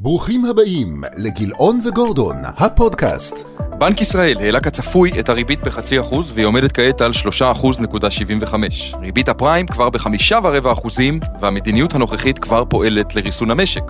ברוכים 0.00 0.44
הבאים 0.44 1.02
לגילאון 1.16 1.80
וגורדון, 1.84 2.36
הפודקאסט. 2.44 3.46
בנק 3.78 4.00
ישראל 4.00 4.38
העלה 4.38 4.60
כצפוי 4.60 5.12
את 5.20 5.28
הריבית 5.28 5.60
בחצי 5.60 6.00
אחוז 6.00 6.32
והיא 6.34 6.46
עומדת 6.46 6.72
כעת 6.72 7.00
על 7.00 7.10
3.75%. 7.10 8.54
ריבית 9.00 9.28
הפריים 9.28 9.66
כבר 9.66 9.90
בחמישה 9.90 10.38
ורבע 10.42 10.72
אחוזים 10.72 11.20
והמדיניות 11.40 11.94
הנוכחית 11.94 12.38
כבר 12.38 12.64
פועלת 12.64 13.16
לריסון 13.16 13.50
המשק. 13.50 13.82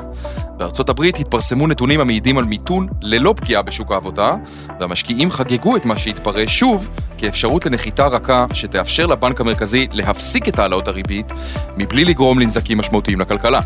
בארצות 0.57 0.89
הברית 0.89 1.19
התפרסמו 1.19 1.67
נתונים 1.67 2.01
המעידים 2.01 2.39
על 2.39 2.45
מיתון 2.45 2.89
ללא 3.03 3.35
פגיעה 3.37 3.63
בשוק 3.63 3.93
העבודה 3.93 4.37
והמשקיעים 4.81 5.31
חגגו 5.31 5.77
את 5.77 5.85
מה 5.85 5.99
שהתפרש 5.99 6.59
שוב 6.59 6.89
כאפשרות 7.19 7.67
לנחיתה 7.67 8.07
רכה 8.07 8.47
שתאפשר 8.53 9.07
לבנק 9.07 9.41
המרכזי 9.41 9.87
להפסיק 9.93 10.49
את 10.49 10.59
העלאות 10.59 10.89
הריבית 10.89 11.33
מבלי 11.77 12.05
לגרום 12.05 12.39
לנזקים 12.39 12.79
משמעותיים 12.79 13.21
לכלכלה. 13.21 13.61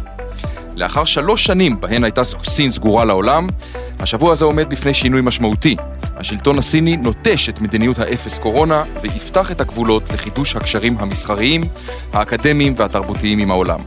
לאחר 0.76 1.04
שלוש 1.04 1.44
שנים 1.44 1.80
בהן 1.80 2.04
הייתה 2.04 2.22
סין 2.24 2.72
סגורה 2.72 3.04
לעולם, 3.04 3.46
השבוע 4.00 4.32
הזה 4.32 4.44
עומד 4.44 4.70
בפני 4.70 4.94
שינוי 4.94 5.20
משמעותי. 5.24 5.76
השלטון 6.16 6.58
הסיני 6.58 6.96
נוטש 6.96 7.48
את 7.48 7.60
מדיניות 7.60 7.98
האפס 7.98 8.38
קורונה 8.38 8.82
ויפתח 9.02 9.50
את 9.50 9.60
הגבולות 9.60 10.10
לחידוש 10.10 10.56
הקשרים 10.56 10.96
המסחריים, 10.98 11.62
האקדמיים 12.12 12.74
והתרבותיים 12.76 13.38
עם 13.38 13.50
העולם. 13.50 13.80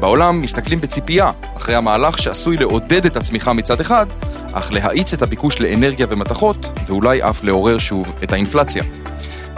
בעולם 0.00 0.42
מסתכלים 0.42 0.80
בציפייה 0.80 1.30
אחרי 1.56 1.74
המהלך 1.74 2.18
שעשוי 2.18 2.56
לעודד 2.56 3.06
את 3.06 3.16
הצמיחה 3.16 3.52
מצד 3.52 3.80
אחד, 3.80 4.06
אך 4.52 4.72
להאיץ 4.72 5.14
את 5.14 5.22
הביקוש 5.22 5.60
לאנרגיה 5.60 6.06
ומתכות, 6.08 6.66
ואולי 6.86 7.22
אף 7.22 7.44
לעורר 7.44 7.78
שוב 7.78 8.12
את 8.22 8.32
האינפלציה. 8.32 8.82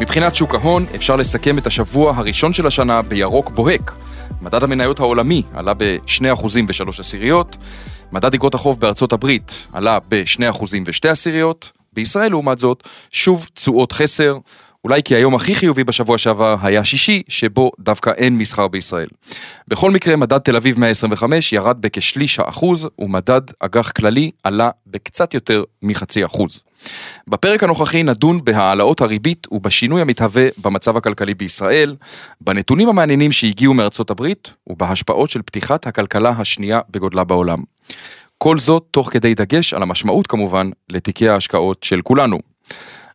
מבחינת 0.00 0.36
שוק 0.36 0.54
ההון, 0.54 0.86
אפשר 0.94 1.16
לסכם 1.16 1.58
את 1.58 1.66
השבוע 1.66 2.14
הראשון 2.16 2.52
של 2.52 2.66
השנה 2.66 3.02
בירוק 3.02 3.50
בוהק. 3.50 3.94
מדד 4.42 4.62
המניות 4.62 5.00
העולמי 5.00 5.42
עלה 5.54 5.74
ב-2% 5.74 6.44
ו-3 6.44 6.88
עשיריות, 6.98 7.56
מדד 8.12 8.34
אגרות 8.34 8.54
החוב 8.54 8.80
בארצות 8.80 9.12
הברית 9.12 9.66
עלה 9.72 9.98
ב-2% 10.08 10.62
ו-2 10.62 11.10
עשיריות, 11.10 11.72
בישראל 11.92 12.30
לעומת 12.30 12.58
זאת, 12.58 12.88
שוב 13.12 13.46
תשואות 13.54 13.92
חסר, 13.92 14.38
אולי 14.84 15.02
כי 15.02 15.14
היום 15.14 15.34
הכי 15.34 15.54
חיובי 15.54 15.84
בשבוע 15.84 16.18
שעבר 16.18 16.56
היה 16.62 16.84
שישי, 16.84 17.22
שבו 17.28 17.72
דווקא 17.80 18.10
אין 18.10 18.38
מסחר 18.38 18.68
בישראל. 18.68 19.08
בכל 19.68 19.90
מקרה, 19.90 20.16
מדד 20.16 20.38
תל 20.38 20.56
אביב 20.56 20.80
125 20.80 21.52
ירד 21.52 21.76
בכשליש 21.80 22.38
האחוז, 22.38 22.88
ומדד 22.98 23.42
אג"ח 23.60 23.90
כללי 23.90 24.30
עלה 24.44 24.70
בקצת 24.86 25.34
יותר 25.34 25.64
מחצי 25.82 26.24
אחוז. 26.24 26.62
בפרק 27.28 27.62
הנוכחי 27.62 28.02
נדון 28.02 28.44
בהעלאות 28.44 29.00
הריבית 29.00 29.46
ובשינוי 29.50 30.00
המתהווה 30.00 30.46
במצב 30.62 30.96
הכלכלי 30.96 31.34
בישראל, 31.34 31.96
בנתונים 32.40 32.88
המעניינים 32.88 33.32
שהגיעו 33.32 33.74
מארצות 33.74 34.10
הברית 34.10 34.50
ובהשפעות 34.66 35.30
של 35.30 35.42
פתיחת 35.42 35.86
הכלכלה 35.86 36.30
השנייה 36.30 36.80
בגודלה 36.90 37.24
בעולם. 37.24 37.62
כל 38.38 38.58
זאת 38.58 38.84
תוך 38.90 39.12
כדי 39.12 39.34
דגש 39.34 39.74
על 39.74 39.82
המשמעות 39.82 40.26
כמובן 40.26 40.70
לתיקי 40.90 41.28
ההשקעות 41.28 41.82
של 41.82 42.00
כולנו. 42.02 42.38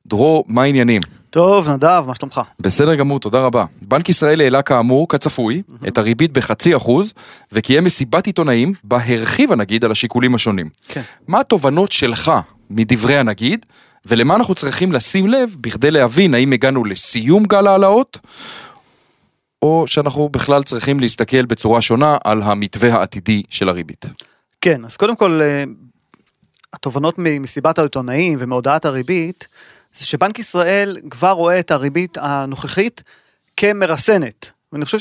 דרור, 0.05 0.45
מה 0.47 0.63
העניינים? 0.63 1.01
טוב, 1.29 1.69
נדב, 1.69 2.03
מה 2.07 2.15
שלומך? 2.15 2.41
בסדר 2.59 2.95
גמור, 2.95 3.19
תודה 3.19 3.39
רבה. 3.39 3.65
בנק 3.81 4.09
ישראל 4.09 4.41
העלה 4.41 4.61
כאמור, 4.61 5.07
כצפוי, 5.09 5.61
את 5.88 5.97
הריבית 5.97 6.33
בחצי 6.33 6.75
אחוז, 6.75 7.13
וקיים 7.51 7.83
מסיבת 7.83 8.25
עיתונאים, 8.25 8.73
בה 8.83 8.97
הרחיב 9.05 9.51
הנגיד 9.51 9.85
על 9.85 9.91
השיקולים 9.91 10.35
השונים. 10.35 10.69
כן. 10.88 11.01
מה 11.27 11.39
התובנות 11.39 11.91
שלך 11.91 12.31
מדברי 12.69 13.17
הנגיד, 13.17 13.65
ולמה 14.05 14.35
אנחנו 14.35 14.55
צריכים 14.55 14.91
לשים 14.91 15.27
לב 15.27 15.55
בכדי 15.61 15.91
להבין 15.91 16.33
האם 16.33 16.53
הגענו 16.53 16.85
לסיום 16.85 17.43
גל 17.43 17.67
העלאות, 17.67 18.19
או 19.61 19.83
שאנחנו 19.87 20.29
בכלל 20.29 20.63
צריכים 20.63 20.99
להסתכל 20.99 21.45
בצורה 21.45 21.81
שונה 21.81 22.17
על 22.23 22.41
המתווה 22.41 22.93
העתידי 22.93 23.43
של 23.49 23.69
הריבית. 23.69 24.05
כן, 24.61 24.85
אז 24.85 24.97
קודם 24.97 25.15
כל, 25.15 25.39
אה, 25.41 25.63
התובנות 26.73 27.15
ממסיבת 27.17 27.79
העיתונאים 27.79 28.38
ומהודעת 28.41 28.85
הריבית, 28.85 29.47
זה 29.95 30.05
שבנק 30.05 30.39
ישראל 30.39 30.93
כבר 31.09 31.31
רואה 31.31 31.59
את 31.59 31.71
הריבית 31.71 32.17
הנוכחית 32.21 33.03
כמרסנת. 33.57 34.51
ואני 34.73 34.85
חושב 34.85 35.00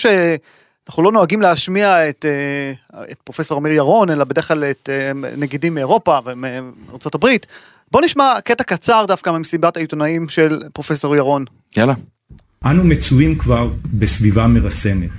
שאנחנו 0.86 1.02
לא 1.02 1.12
נוהגים 1.12 1.40
להשמיע 1.40 2.08
את, 2.08 2.24
אה, 2.24 3.02
את 3.12 3.16
פרופסור 3.24 3.58
אמיר 3.58 3.72
ירון, 3.72 4.10
אלא 4.10 4.24
בדרך 4.24 4.48
כלל 4.48 4.64
את 4.64 4.88
אה, 4.92 5.12
נגידים 5.36 5.74
מאירופה 5.74 6.18
ומארצות 6.26 7.14
הברית. 7.14 7.46
בוא 7.92 8.00
נשמע 8.00 8.32
קטע 8.44 8.64
קצר 8.64 9.04
דווקא 9.08 9.30
ממסיבת 9.30 9.76
העיתונאים 9.76 10.28
של 10.28 10.58
פרופסור 10.72 11.16
ירון. 11.16 11.44
יאללה. 11.76 11.94
אנו 12.64 12.84
מצויים 12.84 13.38
כבר 13.38 13.70
בסביבה 13.84 14.46
מרסנת. 14.46 15.10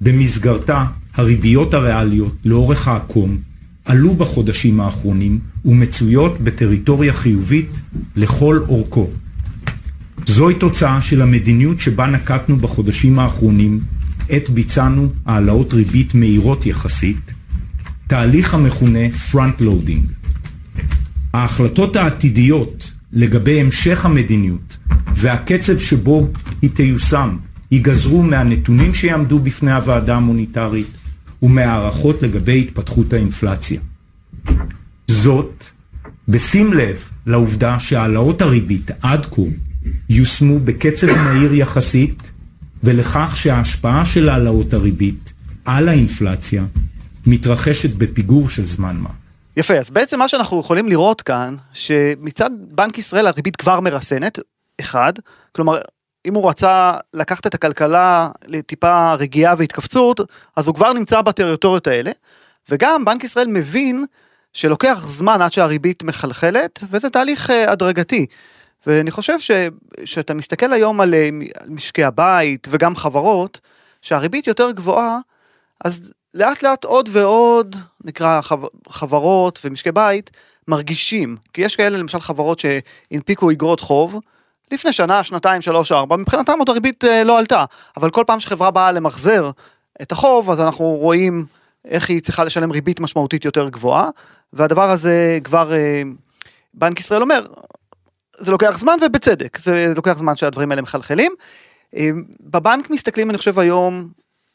במסגרתה 0.00 0.84
הריביות 1.14 1.74
הריאליות 1.74 2.32
לאורך 2.44 2.88
העקום 2.88 3.38
עלו 3.84 4.14
בחודשים 4.14 4.80
האחרונים 4.80 5.38
ומצויות 5.64 6.40
בטריטוריה 6.40 7.12
חיובית 7.12 7.80
לכל 8.16 8.60
אורכו. 8.68 9.10
זוהי 10.26 10.54
תוצאה 10.54 11.02
של 11.02 11.22
המדיניות 11.22 11.80
שבה 11.80 12.06
נקטנו 12.06 12.56
בחודשים 12.56 13.18
האחרונים, 13.18 13.80
עת 14.30 14.50
ביצענו 14.50 15.12
העלאות 15.26 15.74
ריבית 15.74 16.14
מהירות 16.14 16.66
יחסית, 16.66 17.32
תהליך 18.06 18.54
המכונה 18.54 19.06
front 19.32 19.60
loading. 19.60 20.30
ההחלטות 21.32 21.96
העתידיות 21.96 22.92
לגבי 23.12 23.60
המשך 23.60 24.04
המדיניות 24.04 24.76
והקצב 25.14 25.78
שבו 25.78 26.28
היא 26.62 26.70
תיושם 26.70 27.36
ייגזרו 27.70 28.22
מהנתונים 28.22 28.94
שיעמדו 28.94 29.38
בפני 29.38 29.72
הוועדה 29.72 30.16
המוניטרית 30.16 30.86
ומהערכות 31.42 32.22
לגבי 32.22 32.60
התפתחות 32.60 33.12
האינפלציה. 33.12 33.80
זאת, 35.08 35.64
בשים 36.28 36.72
לב 36.72 36.96
לעובדה 37.26 37.80
שהעלאות 37.80 38.42
הריבית 38.42 38.90
עד 39.02 39.26
כה 39.26 39.42
יושמו 40.08 40.58
בקצב 40.58 41.06
מהיר 41.06 41.54
יחסית 41.54 42.30
ולכך 42.84 43.36
שההשפעה 43.36 44.04
של 44.04 44.28
העלאות 44.28 44.72
הריבית 44.72 45.32
על 45.64 45.88
האינפלציה 45.88 46.62
מתרחשת 47.26 47.90
בפיגור 47.90 48.48
של 48.48 48.66
זמן 48.66 48.96
מה. 48.96 49.10
יפה, 49.56 49.74
אז 49.74 49.90
בעצם 49.90 50.18
מה 50.18 50.28
שאנחנו 50.28 50.60
יכולים 50.60 50.88
לראות 50.88 51.22
כאן, 51.22 51.56
שמצד 51.72 52.50
בנק 52.70 52.98
ישראל 52.98 53.26
הריבית 53.26 53.56
כבר 53.56 53.80
מרסנת, 53.80 54.38
אחד, 54.80 55.12
כלומר, 55.52 55.78
אם 56.26 56.34
הוא 56.34 56.50
רצה 56.50 56.92
לקחת 57.14 57.46
את 57.46 57.54
הכלכלה 57.54 58.28
לטיפה 58.46 59.14
רגיעה 59.14 59.54
והתכווצות, 59.58 60.20
אז 60.56 60.66
הוא 60.66 60.74
כבר 60.74 60.92
נמצא 60.92 61.22
בטריטוריות 61.22 61.86
האלה, 61.86 62.10
וגם 62.68 63.04
בנק 63.04 63.24
ישראל 63.24 63.46
מבין 63.48 64.04
שלוקח 64.52 65.04
זמן 65.06 65.42
עד 65.42 65.52
שהריבית 65.52 66.02
מחלחלת, 66.02 66.84
וזה 66.90 67.10
תהליך 67.10 67.50
uh, 67.50 67.52
הדרגתי. 67.70 68.26
ואני 68.86 69.10
חושב 69.10 69.36
שאתה 70.04 70.34
מסתכל 70.34 70.72
היום 70.72 71.00
על, 71.00 71.14
uh, 71.14 71.64
משקי 71.68 72.04
הבית 72.04 72.68
וגם 72.70 72.96
חברות, 72.96 73.60
שהריבית 74.02 74.46
יותר 74.46 74.70
גבוהה, 74.70 75.18
אז 75.84 76.12
לאט 76.34 76.62
לאט 76.62 76.84
עוד 76.84 77.08
ועוד, 77.12 77.76
נקרא 78.04 78.40
חברות 78.88 79.58
ומשקי 79.64 79.92
בית, 79.92 80.30
מרגישים, 80.68 81.36
כי 81.52 81.62
יש 81.62 81.76
כאלה 81.76 81.98
למשל 81.98 82.20
חברות 82.20 82.58
שהנפיקו 82.58 83.50
אגרות 83.50 83.80
חוב, 83.80 84.20
לפני 84.72 84.92
שנה, 84.92 85.24
שנתיים, 85.24 85.62
שלוש, 85.62 85.92
ארבע, 85.92 86.16
מבחינתם 86.16 86.58
עוד 86.58 86.68
הריבית 86.68 87.04
אה, 87.04 87.24
לא 87.24 87.38
עלתה, 87.38 87.64
אבל 87.96 88.10
כל 88.10 88.24
פעם 88.26 88.40
שחברה 88.40 88.70
באה 88.70 88.92
למחזר 88.92 89.50
את 90.02 90.12
החוב, 90.12 90.50
אז 90.50 90.60
אנחנו 90.60 90.84
רואים 90.84 91.46
איך 91.84 92.10
היא 92.10 92.20
צריכה 92.20 92.44
לשלם 92.44 92.70
ריבית 92.70 93.00
משמעותית 93.00 93.44
יותר 93.44 93.68
גבוהה, 93.68 94.08
והדבר 94.52 94.90
הזה 94.90 95.38
כבר 95.44 95.72
אה, 95.72 96.02
בנק 96.74 97.00
ישראל 97.00 97.22
אומר, 97.22 97.44
זה 98.40 98.50
לוקח 98.50 98.78
זמן 98.78 98.96
ובצדק, 99.06 99.58
זה 99.58 99.92
לוקח 99.96 100.18
זמן 100.18 100.36
שהדברים 100.36 100.70
האלה 100.70 100.82
מחלחלים. 100.82 101.32
אה, 101.96 102.10
בבנק 102.40 102.90
מסתכלים, 102.90 103.30
אני 103.30 103.38
חושב 103.38 103.58
היום, 103.58 104.08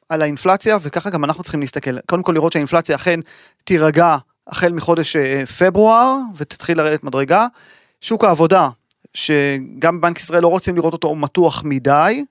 על 0.10 0.22
האינפלציה, 0.22 0.78
וככה 0.82 1.10
גם 1.10 1.24
אנחנו 1.24 1.44
צריכים 1.44 1.60
להסתכל. 1.60 2.00
קודם 2.00 2.24
כל 2.24 2.32
לראות 2.32 2.52
שהאינפלציה 2.52 2.96
אכן 2.96 3.20
תירגע 3.64 4.18
החל 4.48 4.74
מחודש 4.74 5.16
אה, 5.16 5.46
פברואר, 5.46 6.18
ותתחיל 6.36 6.78
לרדת 6.78 7.04
מדרגה. 7.04 7.48
שוק 8.02 8.24
העבודה, 8.24 8.70
שגם 9.14 10.02
בנק 10.02 10.18
ישראל 10.18 10.42
לא 10.42 10.48
רוצים 10.48 10.76
לראות 10.76 10.94
אותו 10.94 11.16
מתוח 11.16 11.64
מדי, 11.66 12.26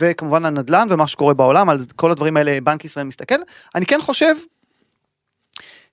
וכמובן 0.00 0.44
הנדל"ן 0.44 0.86
ומה 0.90 1.06
שקורה 1.06 1.34
בעולם, 1.34 1.70
על 1.70 1.78
כל 1.96 2.10
הדברים 2.10 2.36
האלה 2.36 2.60
בנק 2.60 2.84
ישראל 2.84 3.06
מסתכל. 3.06 3.34
אני 3.74 3.86
כן 3.86 4.02
חושב 4.02 4.34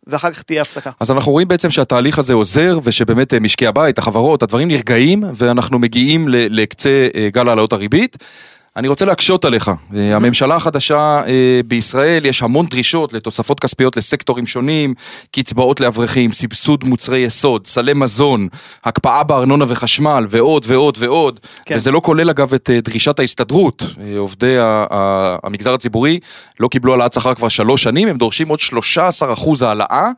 ואחר 0.08 0.32
כך 0.32 0.42
תהיה 0.42 0.62
הפסקה. 0.62 0.92
אז 1.00 1.12
אנחנו 1.12 1.32
רואים 1.32 1.48
בעצם 1.48 1.72
שהתהליך 1.72 2.20
הזה 2.20 2.34
עוזר, 2.34 2.80
ושבאמת 2.84 3.34
אה, 3.34 3.40
משקי 3.40 3.68
הבית, 3.68 3.98
החברות, 3.98 4.44
הדברים 4.44 4.68
נרגעים, 4.68 5.24
ואנחנו 5.34 5.80
מגיעים 5.80 6.26
לקצה 6.30 7.08
אה, 7.16 7.30
גל 7.34 7.50
העלאות 7.50 7.74
הריבית. 7.74 8.18
אני 8.78 8.88
רוצה 8.88 9.06
להקשות 9.06 9.46
עליך, 9.46 9.72
הממשלה 9.94 10.56
החדשה 10.56 11.22
אה, 11.28 11.60
בישראל, 11.68 12.26
יש 12.26 12.44
המון 12.44 12.66
דרישות 12.66 13.14
לתוספות 13.14 13.60
כספיות 13.60 13.98
לסקטורים 13.98 14.48
שונים, 14.48 14.94
קצבאות 15.32 15.80
לאברכים, 15.80 16.32
סבסוד 16.32 16.84
מוצרי 16.84 17.20
יסוד, 17.20 17.68
סלי 17.68 17.94
מזון, 17.94 18.48
הקפאה 18.84 19.24
בארנונה 19.24 19.66
וחשמל, 19.68 20.26
ועוד 20.30 20.66
ועוד 20.68 20.98
ועוד, 21.00 21.40
כן. 21.66 21.76
וזה 21.76 21.92
לא 21.92 22.02
כולל 22.04 22.30
אגב 22.30 22.54
את 22.54 22.70
אה, 22.70 22.82
דרישת 22.82 23.20
ההסתדרות, 23.20 23.84
אה, 24.02 24.18
עובדי 24.18 24.56
המגזר 25.44 25.74
הציבורי 25.74 26.20
לא 26.60 26.68
קיבלו 26.68 26.92
העלאת 26.92 27.14
שכר 27.14 27.34
כבר 27.34 27.50
שלוש 27.50 27.84
שנים, 27.84 28.08
הם 28.08 28.18
דורשים 28.18 28.48
עוד 28.48 28.60
13 28.60 29.34
אחוז 29.34 29.62
העלאה. 29.62 30.10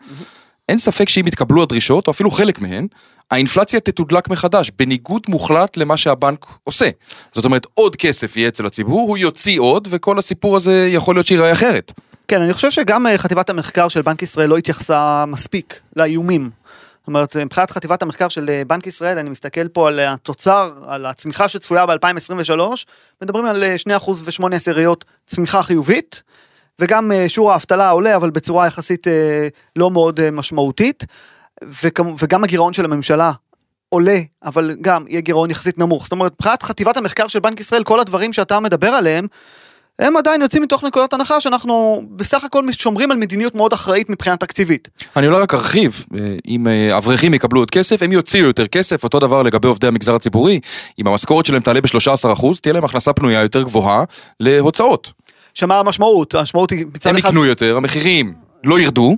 אין 0.70 0.78
ספק 0.78 1.10
שאם 1.10 1.28
יתקבלו 1.28 1.64
הדרישות, 1.64 2.08
או 2.08 2.12
אפילו 2.12 2.32
חלק 2.32 2.62
מהן, 2.62 2.88
האינפלציה 3.32 3.80
תתודלק 3.80 4.30
מחדש, 4.30 4.72
בניגוד 4.80 5.22
מוחלט 5.30 5.78
למה 5.78 5.98
שהבנק 5.98 6.46
עושה. 6.64 6.90
זאת 7.32 7.46
אומרת, 7.46 7.68
עוד 7.74 7.96
כסף 7.96 8.38
יהיה 8.38 8.48
אצל 8.48 8.66
הציבור, 8.66 9.10
הוא 9.10 9.18
יוציא 9.18 9.60
עוד, 9.60 9.88
וכל 9.92 10.20
הסיפור 10.20 10.56
הזה 10.56 10.90
יכול 10.92 11.16
להיות 11.16 11.28
שייראה 11.28 11.52
אחרת. 11.52 11.92
כן, 12.28 12.42
אני 12.42 12.54
חושב 12.54 12.72
שגם 12.72 13.08
אה, 13.08 13.18
חטיבת 13.18 13.50
המחקר 13.50 13.88
של 13.88 14.02
בנק 14.02 14.22
ישראל 14.22 14.50
לא 14.50 14.58
התייחסה 14.58 15.26
מספיק 15.28 15.80
לאיומים. 15.96 16.50
זאת 17.00 17.08
אומרת, 17.08 17.38
מבחינת 17.38 17.72
חטיבת 17.72 18.02
המחקר 18.02 18.30
של 18.30 18.50
אה, 18.50 18.62
בנק 18.68 18.88
ישראל, 18.88 19.18
אני 19.18 19.30
מסתכל 19.30 19.68
פה 19.68 19.88
על 19.88 20.00
התוצר, 20.00 20.72
על 20.86 21.06
הצמיחה 21.06 21.48
שצפויה 21.48 21.86
ב-2023, 21.86 22.62
מדברים 23.22 23.46
על 23.46 23.64
אה, 23.64 23.76
2% 24.00 24.10
ו-8 24.10 24.56
עשיריות 24.56 25.06
צמיחה 25.26 25.64
חיובית, 25.64 26.22
וגם 26.82 27.12
אה, 27.12 27.30
שיעור 27.30 27.52
האבטלה 27.52 27.90
עולה, 27.90 28.16
אבל 28.16 28.30
בצורה 28.30 28.68
יחסית 28.68 29.08
אה, 29.08 29.48
לא 29.76 29.92
מאוד 29.92 30.20
אה, 30.20 30.32
משמעותית, 30.32 31.06
וגם 32.22 32.44
הגירעון 32.44 32.74
של 32.74 32.86
הממשלה 32.86 33.32
עולה, 33.90 34.18
אבל 34.46 34.76
גם 34.82 35.06
יהיה 35.08 35.22
גירעון 35.22 35.52
יחסית 35.52 35.78
נמוך. 35.78 36.04
זאת 36.04 36.12
אומרת, 36.12 36.32
מבחינת 36.34 36.64
חטיבת 36.64 36.98
המחקר 36.98 37.28
של 37.28 37.40
בנק 37.40 37.60
ישראל, 37.60 37.84
כל 37.84 38.00
הדברים 38.00 38.34
שאתה 38.34 38.60
מדבר 38.60 38.88
עליהם, 38.88 39.28
הם 40.00 40.18
עדיין 40.18 40.42
יוצאים 40.42 40.64
מתוך 40.64 40.84
נקודת 40.84 41.14
הנחה 41.14 41.42
שאנחנו 41.42 42.04
בסך 42.16 42.44
הכל 42.44 42.72
שומרים 42.72 43.12
על 43.12 43.18
מדיניות 43.18 43.56
מאוד 43.56 43.74
אחראית 43.74 44.10
מבחינה 44.10 44.38
תקציבית. 44.38 44.90
אני 45.16 45.28
אולי 45.28 45.40
רק 45.40 45.54
ארחיב, 45.54 46.06
אם 46.48 46.68
אברכים 46.98 47.34
יקבלו 47.34 47.62
עוד 47.62 47.72
כסף, 47.72 48.04
הם 48.04 48.12
יוציאו 48.12 48.46
יותר 48.46 48.68
כסף, 48.68 49.04
אותו 49.04 49.20
דבר 49.20 49.44
לגבי 49.44 49.68
עובדי 49.68 49.88
המגזר 49.88 50.16
הציבורי, 50.16 50.60
אם 51.00 51.08
המשכורת 51.08 51.46
שלהם 51.46 51.62
תעלה 51.62 51.82
ב-13%, 51.82 52.46
תהיה 52.62 52.74
להם 52.74 52.84
הכנסה 52.84 53.14
פנויה 53.14 53.42
יותר 53.42 53.64
גבוהה 53.64 54.04
להוצאות. 54.40 55.12
שמה 55.58 55.80
המשמעות? 55.80 56.36
המשמעות 56.36 56.72
היא 56.72 56.86
מצד 56.94 57.10
הם 57.10 57.18
אחד... 57.18 57.30
יקנו 57.30 57.46
יותר, 57.46 57.78
המחירים 57.78 58.34
לא 58.64 58.80
ירדו, 58.80 59.18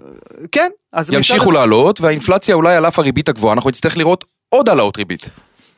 כן, 0.52 0.70
אז 0.94 1.12
ימשיכו 1.12 1.46
מצד... 1.46 1.54
לעלות, 1.54 2.02
והאינפלציה 2.02 2.56
אולי 2.56 2.76
על 2.76 2.88
אף 2.88 3.00
הריבית 3.00 3.30
הגבוהה, 3.30 3.54
אנחנו 3.54 3.70
נצטרך 3.70 3.98
לראות 3.98 4.26
עוד 4.50 4.70
העלאות 4.70 4.98
ריבית. 4.98 5.30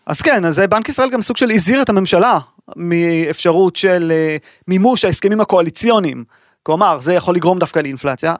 אז 0.05 0.21
כן, 0.21 0.45
אז 0.45 0.61
בנק 0.69 0.89
ישראל 0.89 1.09
גם 1.09 1.21
סוג 1.21 1.37
של 1.37 1.51
הזהיר 1.51 1.81
את 1.81 1.89
הממשלה 1.89 2.39
מאפשרות 2.75 3.75
של 3.75 4.11
אה, 4.11 4.37
מימוש 4.67 5.05
ההסכמים 5.05 5.41
הקואליציוניים. 5.41 6.23
כלומר, 6.63 6.97
זה 6.97 7.13
יכול 7.13 7.35
לגרום 7.35 7.59
דווקא 7.59 7.79
לאינפלציה. 7.79 8.35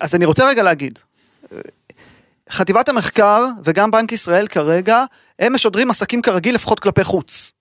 אז 0.00 0.14
אני 0.14 0.24
רוצה 0.24 0.48
רגע 0.48 0.62
להגיד, 0.62 0.98
אה, 1.52 1.58
חטיבת 2.50 2.88
המחקר 2.88 3.44
וגם 3.64 3.90
בנק 3.90 4.12
ישראל 4.12 4.46
כרגע, 4.46 5.04
הם 5.38 5.54
משודרים 5.54 5.90
עסקים 5.90 6.22
כרגיל 6.22 6.54
לפחות 6.54 6.80
כלפי 6.80 7.04
חוץ. 7.04 7.52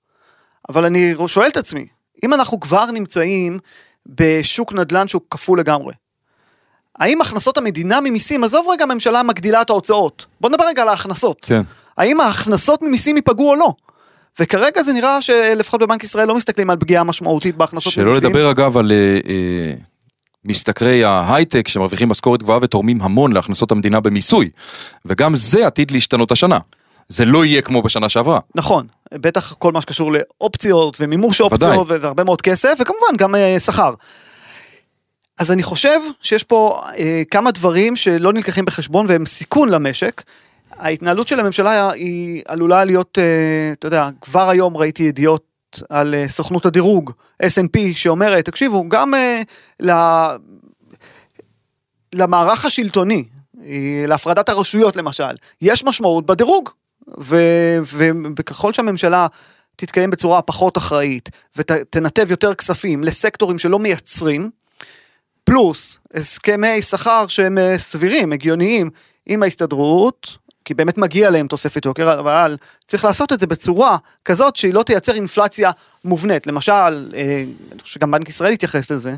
אבל 0.69 0.85
אני 0.85 1.13
שואל 1.27 1.47
את 1.47 1.57
עצמי, 1.57 1.87
אם 2.23 2.33
אנחנו 2.33 2.59
כבר 2.59 2.85
נמצאים 2.91 3.59
בשוק 4.05 4.73
נדל"ן 4.73 5.07
שהוא 5.07 5.21
כפול 5.31 5.59
לגמרי, 5.59 5.93
האם 6.99 7.21
הכנסות 7.21 7.57
המדינה 7.57 8.01
ממיסים, 8.01 8.43
עזוב 8.43 8.67
רגע 8.69 8.83
הממשלה 8.83 9.23
מגדילה 9.23 9.61
את 9.61 9.69
ההוצאות, 9.69 10.25
בוא 10.41 10.49
נדבר 10.49 10.65
רגע 10.67 10.81
על 10.81 10.89
ההכנסות. 10.89 11.37
כן. 11.41 11.61
האם 11.97 12.21
ההכנסות 12.21 12.81
ממיסים 12.81 13.15
ייפגעו 13.15 13.49
או 13.49 13.55
לא? 13.55 13.73
וכרגע 14.39 14.81
זה 14.83 14.93
נראה 14.93 15.21
שלפחות 15.21 15.81
בבנק 15.81 16.03
ישראל 16.03 16.27
לא 16.27 16.35
מסתכלים 16.35 16.69
על 16.69 16.77
פגיעה 16.77 17.03
משמעותית 17.03 17.55
בהכנסות 17.55 17.93
שלא 17.93 18.11
ממיסים. 18.11 18.29
לדבר 18.29 18.51
אגב 18.51 18.77
על 18.77 18.91
אה, 18.91 19.19
אה, 19.29 19.73
משתכרי 20.45 21.03
ההייטק 21.03 21.67
שמרוויחים 21.67 22.09
משכורת 22.09 22.43
גבוהה 22.43 22.59
ותורמים 22.61 23.01
המון 23.01 23.31
להכנסות 23.31 23.71
המדינה 23.71 23.99
במיסוי, 23.99 24.49
וגם 25.05 25.35
זה 25.35 25.67
עתיד 25.67 25.91
להשתנות 25.91 26.31
השנה. 26.31 26.57
זה 27.09 27.25
לא 27.25 27.45
יהיה 27.45 27.61
כמו 27.61 27.81
בשנה 27.81 28.09
שעברה. 28.09 28.39
נכון, 28.55 28.87
בטח 29.13 29.53
כל 29.53 29.71
מה 29.71 29.81
שקשור 29.81 30.11
לאופציות 30.11 30.97
ומימוש. 30.99 31.41
אופציות 31.41 31.87
וזה 31.89 32.07
הרבה 32.07 32.23
מאוד 32.23 32.41
כסף 32.41 32.77
וכמובן 32.79 33.17
גם 33.17 33.35
אה, 33.35 33.59
שכר. 33.59 33.93
אז 35.37 35.51
אני 35.51 35.63
חושב 35.63 35.99
שיש 36.21 36.43
פה 36.43 36.75
אה, 36.97 37.23
כמה 37.31 37.51
דברים 37.51 37.95
שלא 37.95 38.33
נלקחים 38.33 38.65
בחשבון 38.65 39.05
והם 39.09 39.25
סיכון 39.25 39.69
למשק. 39.69 40.21
ההתנהלות 40.71 41.27
של 41.27 41.39
הממשלה 41.39 41.91
היא 41.91 42.41
עלולה 42.47 42.83
להיות, 42.83 43.17
אה, 43.17 43.73
אתה 43.73 43.87
יודע, 43.87 44.09
כבר 44.21 44.49
היום 44.49 44.77
ראיתי 44.77 45.03
ידיעות 45.03 45.49
על 45.89 46.15
אה, 46.15 46.27
סוכנות 46.27 46.65
הדירוג 46.65 47.11
S&P 47.43 47.79
שאומרת, 47.95 48.45
תקשיבו, 48.45 48.85
גם 48.89 49.13
אה, 49.13 49.41
ל... 49.79 49.91
למערך 52.15 52.65
השלטוני, 52.65 53.23
אה, 53.65 54.03
להפרדת 54.07 54.49
הרשויות 54.49 54.95
למשל, 54.95 55.35
יש 55.61 55.83
משמעות 55.83 56.25
בדירוג. 56.25 56.69
ו- 57.17 57.77
וככל 58.39 58.73
שהממשלה 58.73 59.27
תתקיים 59.75 60.09
בצורה 60.09 60.41
פחות 60.41 60.77
אחראית 60.77 61.29
ותנתב 61.55 62.31
יותר 62.31 62.53
כספים 62.53 63.03
לסקטורים 63.03 63.57
שלא 63.59 63.79
מייצרים, 63.79 64.49
פלוס 65.43 65.97
הסכמי 66.13 66.81
שכר 66.81 67.27
שהם 67.27 67.57
אה, 67.57 67.77
סבירים, 67.77 68.33
הגיוניים, 68.33 68.89
עם 69.25 69.43
ההסתדרות, 69.43 70.37
כי 70.65 70.73
באמת 70.73 70.97
מגיע 70.97 71.29
להם 71.29 71.47
תוספת 71.47 71.85
יוקר, 71.85 72.19
אבל 72.19 72.57
צריך 72.85 73.05
לעשות 73.05 73.33
את 73.33 73.39
זה 73.39 73.47
בצורה 73.47 73.97
כזאת 74.25 74.55
שהיא 74.55 74.73
לא 74.73 74.83
תייצר 74.83 75.13
אינפלציה 75.13 75.71
מובנית. 76.05 76.47
למשל, 76.47 76.71
אה, 77.15 77.43
אני 77.71 77.81
חושב 77.81 77.93
שגם 77.93 78.11
בנק 78.11 78.29
ישראל 78.29 78.53
יתייחס 78.53 78.91
לזה, 78.91 79.15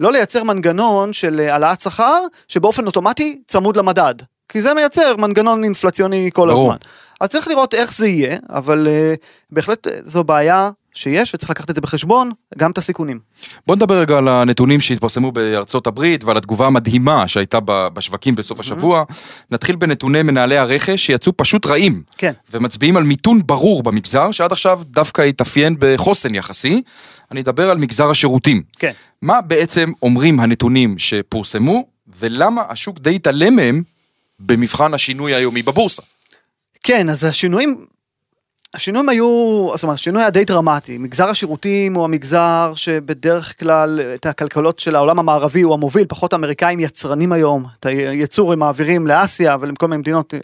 לא 0.00 0.12
לייצר 0.12 0.44
מנגנון 0.44 1.12
של 1.12 1.40
אה, 1.40 1.52
העלאת 1.52 1.80
שכר 1.80 2.20
שבאופן 2.48 2.86
אוטומטי 2.86 3.40
צמוד 3.46 3.76
למדד. 3.76 4.14
כי 4.48 4.60
זה 4.60 4.74
מייצר 4.74 5.16
מנגנון 5.16 5.64
אינפלציוני 5.64 6.30
כל 6.34 6.48
ברור. 6.48 6.72
הזמן. 6.72 6.76
אז 7.20 7.28
צריך 7.28 7.48
לראות 7.48 7.74
איך 7.74 7.92
זה 7.92 8.08
יהיה, 8.08 8.38
אבל 8.48 8.86
uh, 8.86 9.16
בהחלט 9.50 9.86
אה, 9.86 9.92
זו 10.04 10.24
בעיה 10.24 10.70
שיש 10.94 11.34
וצריך 11.34 11.50
לקחת 11.50 11.70
את 11.70 11.74
זה 11.74 11.80
בחשבון, 11.80 12.30
גם 12.58 12.70
את 12.70 12.78
הסיכונים. 12.78 13.18
בוא 13.66 13.76
נדבר 13.76 14.00
רגע 14.00 14.18
על 14.18 14.28
הנתונים 14.28 14.80
שהתפרסמו 14.80 15.32
בארצות 15.32 15.86
הברית 15.86 16.24
ועל 16.24 16.36
התגובה 16.36 16.66
המדהימה 16.66 17.28
שהייתה 17.28 17.58
בשווקים 17.66 18.34
בסוף 18.34 18.60
השבוע. 18.60 19.04
נתחיל 19.50 19.76
בנתוני 19.76 20.22
מנהלי 20.22 20.58
הרכש 20.58 21.06
שיצאו 21.06 21.32
פשוט 21.36 21.66
רעים. 21.66 22.02
כן. 22.18 22.32
ומצביעים 22.50 22.96
על 22.96 23.02
מיתון 23.02 23.40
ברור 23.46 23.82
במגזר, 23.82 24.30
שעד 24.30 24.52
עכשיו 24.52 24.80
דווקא 24.84 25.22
התאפיין 25.22 25.76
בחוסן 25.78 26.34
יחסי. 26.34 26.82
אני 27.30 27.40
אדבר 27.40 27.70
על 27.70 27.76
מגזר 27.76 28.10
השירותים. 28.10 28.62
כן. 28.78 28.92
מה 29.22 29.40
בעצם 29.40 29.92
אומרים 30.02 30.40
הנתונים 30.40 30.98
שפורסמו, 30.98 31.84
ולמה 32.18 32.62
השוק 32.68 32.98
די 32.98 33.14
התעלם 33.14 33.56
מהם 33.56 33.82
במבחן 34.40 34.94
השינוי 34.94 35.34
היומי 35.34 35.62
בבורסה? 35.62 36.02
כן, 36.84 37.08
אז 37.08 37.24
השינויים, 37.24 37.84
השינויים 38.74 39.08
היו, 39.08 39.68
זאת 39.72 39.82
אומרת, 39.82 39.94
השינוי 39.94 40.22
היה 40.22 40.30
די 40.30 40.44
דרמטי. 40.44 40.98
מגזר 40.98 41.28
השירותים 41.28 41.94
הוא 41.94 42.04
המגזר 42.04 42.72
שבדרך 42.74 43.60
כלל 43.60 44.00
את 44.14 44.26
הכלכלות 44.26 44.78
של 44.78 44.96
העולם 44.96 45.18
המערבי 45.18 45.62
הוא 45.62 45.74
המוביל, 45.74 46.04
פחות 46.08 46.32
האמריקאים 46.32 46.80
יצרנים 46.80 47.32
היום. 47.32 47.64
את 47.80 47.86
הייצור 47.86 48.52
הם 48.52 48.58
מעבירים 48.58 49.06
לאסיה 49.06 49.56
ולכל 49.60 49.88
מיני 49.88 50.00
מדינות, 50.00 50.34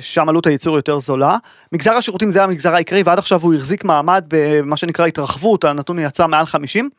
שם 0.00 0.28
עלות 0.28 0.46
הייצור 0.46 0.76
יותר 0.76 1.00
זולה. 1.00 1.36
מגזר 1.72 1.92
השירותים 1.92 2.30
זה 2.30 2.44
המגזר 2.44 2.74
העיקרי 2.74 3.02
ועד 3.02 3.18
עכשיו 3.18 3.40
הוא 3.40 3.54
החזיק 3.54 3.84
מעמד 3.84 4.24
במה 4.28 4.76
שנקרא 4.76 5.06
התרחבות, 5.06 5.64
הנתון 5.64 5.98
יצא 5.98 6.26
מעל 6.26 6.46
50. 6.46 6.90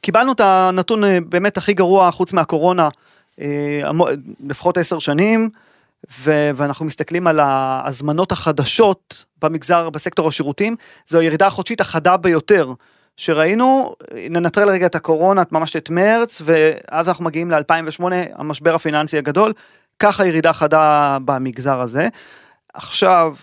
קיבלנו 0.00 0.32
את 0.32 0.40
הנתון 0.40 1.04
אה, 1.04 1.18
באמת 1.28 1.56
הכי 1.56 1.74
גרוע 1.74 2.10
חוץ 2.10 2.32
מהקורונה, 2.32 2.88
אה, 3.40 3.90
לפחות 4.46 4.78
עשר 4.78 4.98
שנים. 4.98 5.50
ו- 6.18 6.50
ואנחנו 6.56 6.86
מסתכלים 6.86 7.26
על 7.26 7.40
ההזמנות 7.40 8.32
החדשות 8.32 9.24
במגזר, 9.42 9.90
בסקטור 9.90 10.28
השירותים, 10.28 10.76
זו 11.06 11.18
הירידה 11.18 11.46
החודשית 11.46 11.80
החדה 11.80 12.16
ביותר 12.16 12.72
שראינו, 13.16 13.94
ננטרל 14.30 14.70
רגע 14.70 14.86
את 14.86 14.94
הקורונה, 14.94 15.42
ממש 15.52 15.76
את 15.76 15.90
מרץ, 15.90 16.42
ואז 16.44 17.08
אנחנו 17.08 17.24
מגיעים 17.24 17.50
ל-2008, 17.50 18.04
המשבר 18.34 18.74
הפיננסי 18.74 19.18
הגדול, 19.18 19.52
ככה 19.98 20.26
ירידה 20.26 20.52
חדה 20.52 21.18
במגזר 21.24 21.80
הזה. 21.80 22.08
עכשיו, 22.74 23.34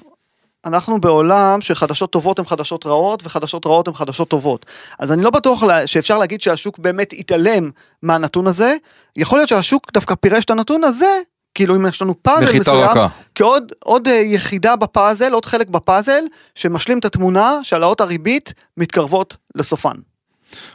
אנחנו 0.66 1.02
בעולם 1.02 1.62
שחדשות 1.62 2.12
טובות 2.12 2.40
הן 2.40 2.46
חדשות 2.46 2.86
רעות 2.86 3.26
וחדשות 3.26 3.66
רעות 3.66 3.88
הן 3.88 3.94
חדשות 3.94 4.30
טובות. 4.30 4.66
אז 5.00 5.12
אני 5.12 5.22
לא 5.22 5.30
בטוח 5.30 5.64
שאפשר 5.86 6.18
להגיד 6.18 6.42
שהשוק 6.42 6.80
באמת 6.80 7.14
התעלם 7.14 7.72
מהנתון 8.04 8.48
הזה. 8.48 8.76
יכול 9.16 9.40
להיות 9.40 9.50
שהשוק 9.50 9.92
דווקא 9.94 10.16
פירש 10.16 10.46
את 10.46 10.50
הנתון 10.50 10.84
הזה 10.84 11.22
כאילו 11.58 11.76
אם 11.76 11.88
יש 11.88 12.02
לנו 12.02 12.24
פאזל 12.24 12.60
מסוים. 12.60 12.98
כעוד 13.36 13.72
עוד 13.84 14.08
אה, 14.08 14.14
יחידה 14.14 14.76
בפאזל, 14.76 15.34
עוד 15.34 15.46
חלק 15.46 15.68
בפאזל, 15.68 16.20
שמשלים 16.56 17.00
את 17.00 17.06
התמונה 17.06 17.60
שהעלאות 17.64 18.02
הריבית 18.02 18.54
מתקרבות 18.78 19.38
לסופן. 19.56 19.92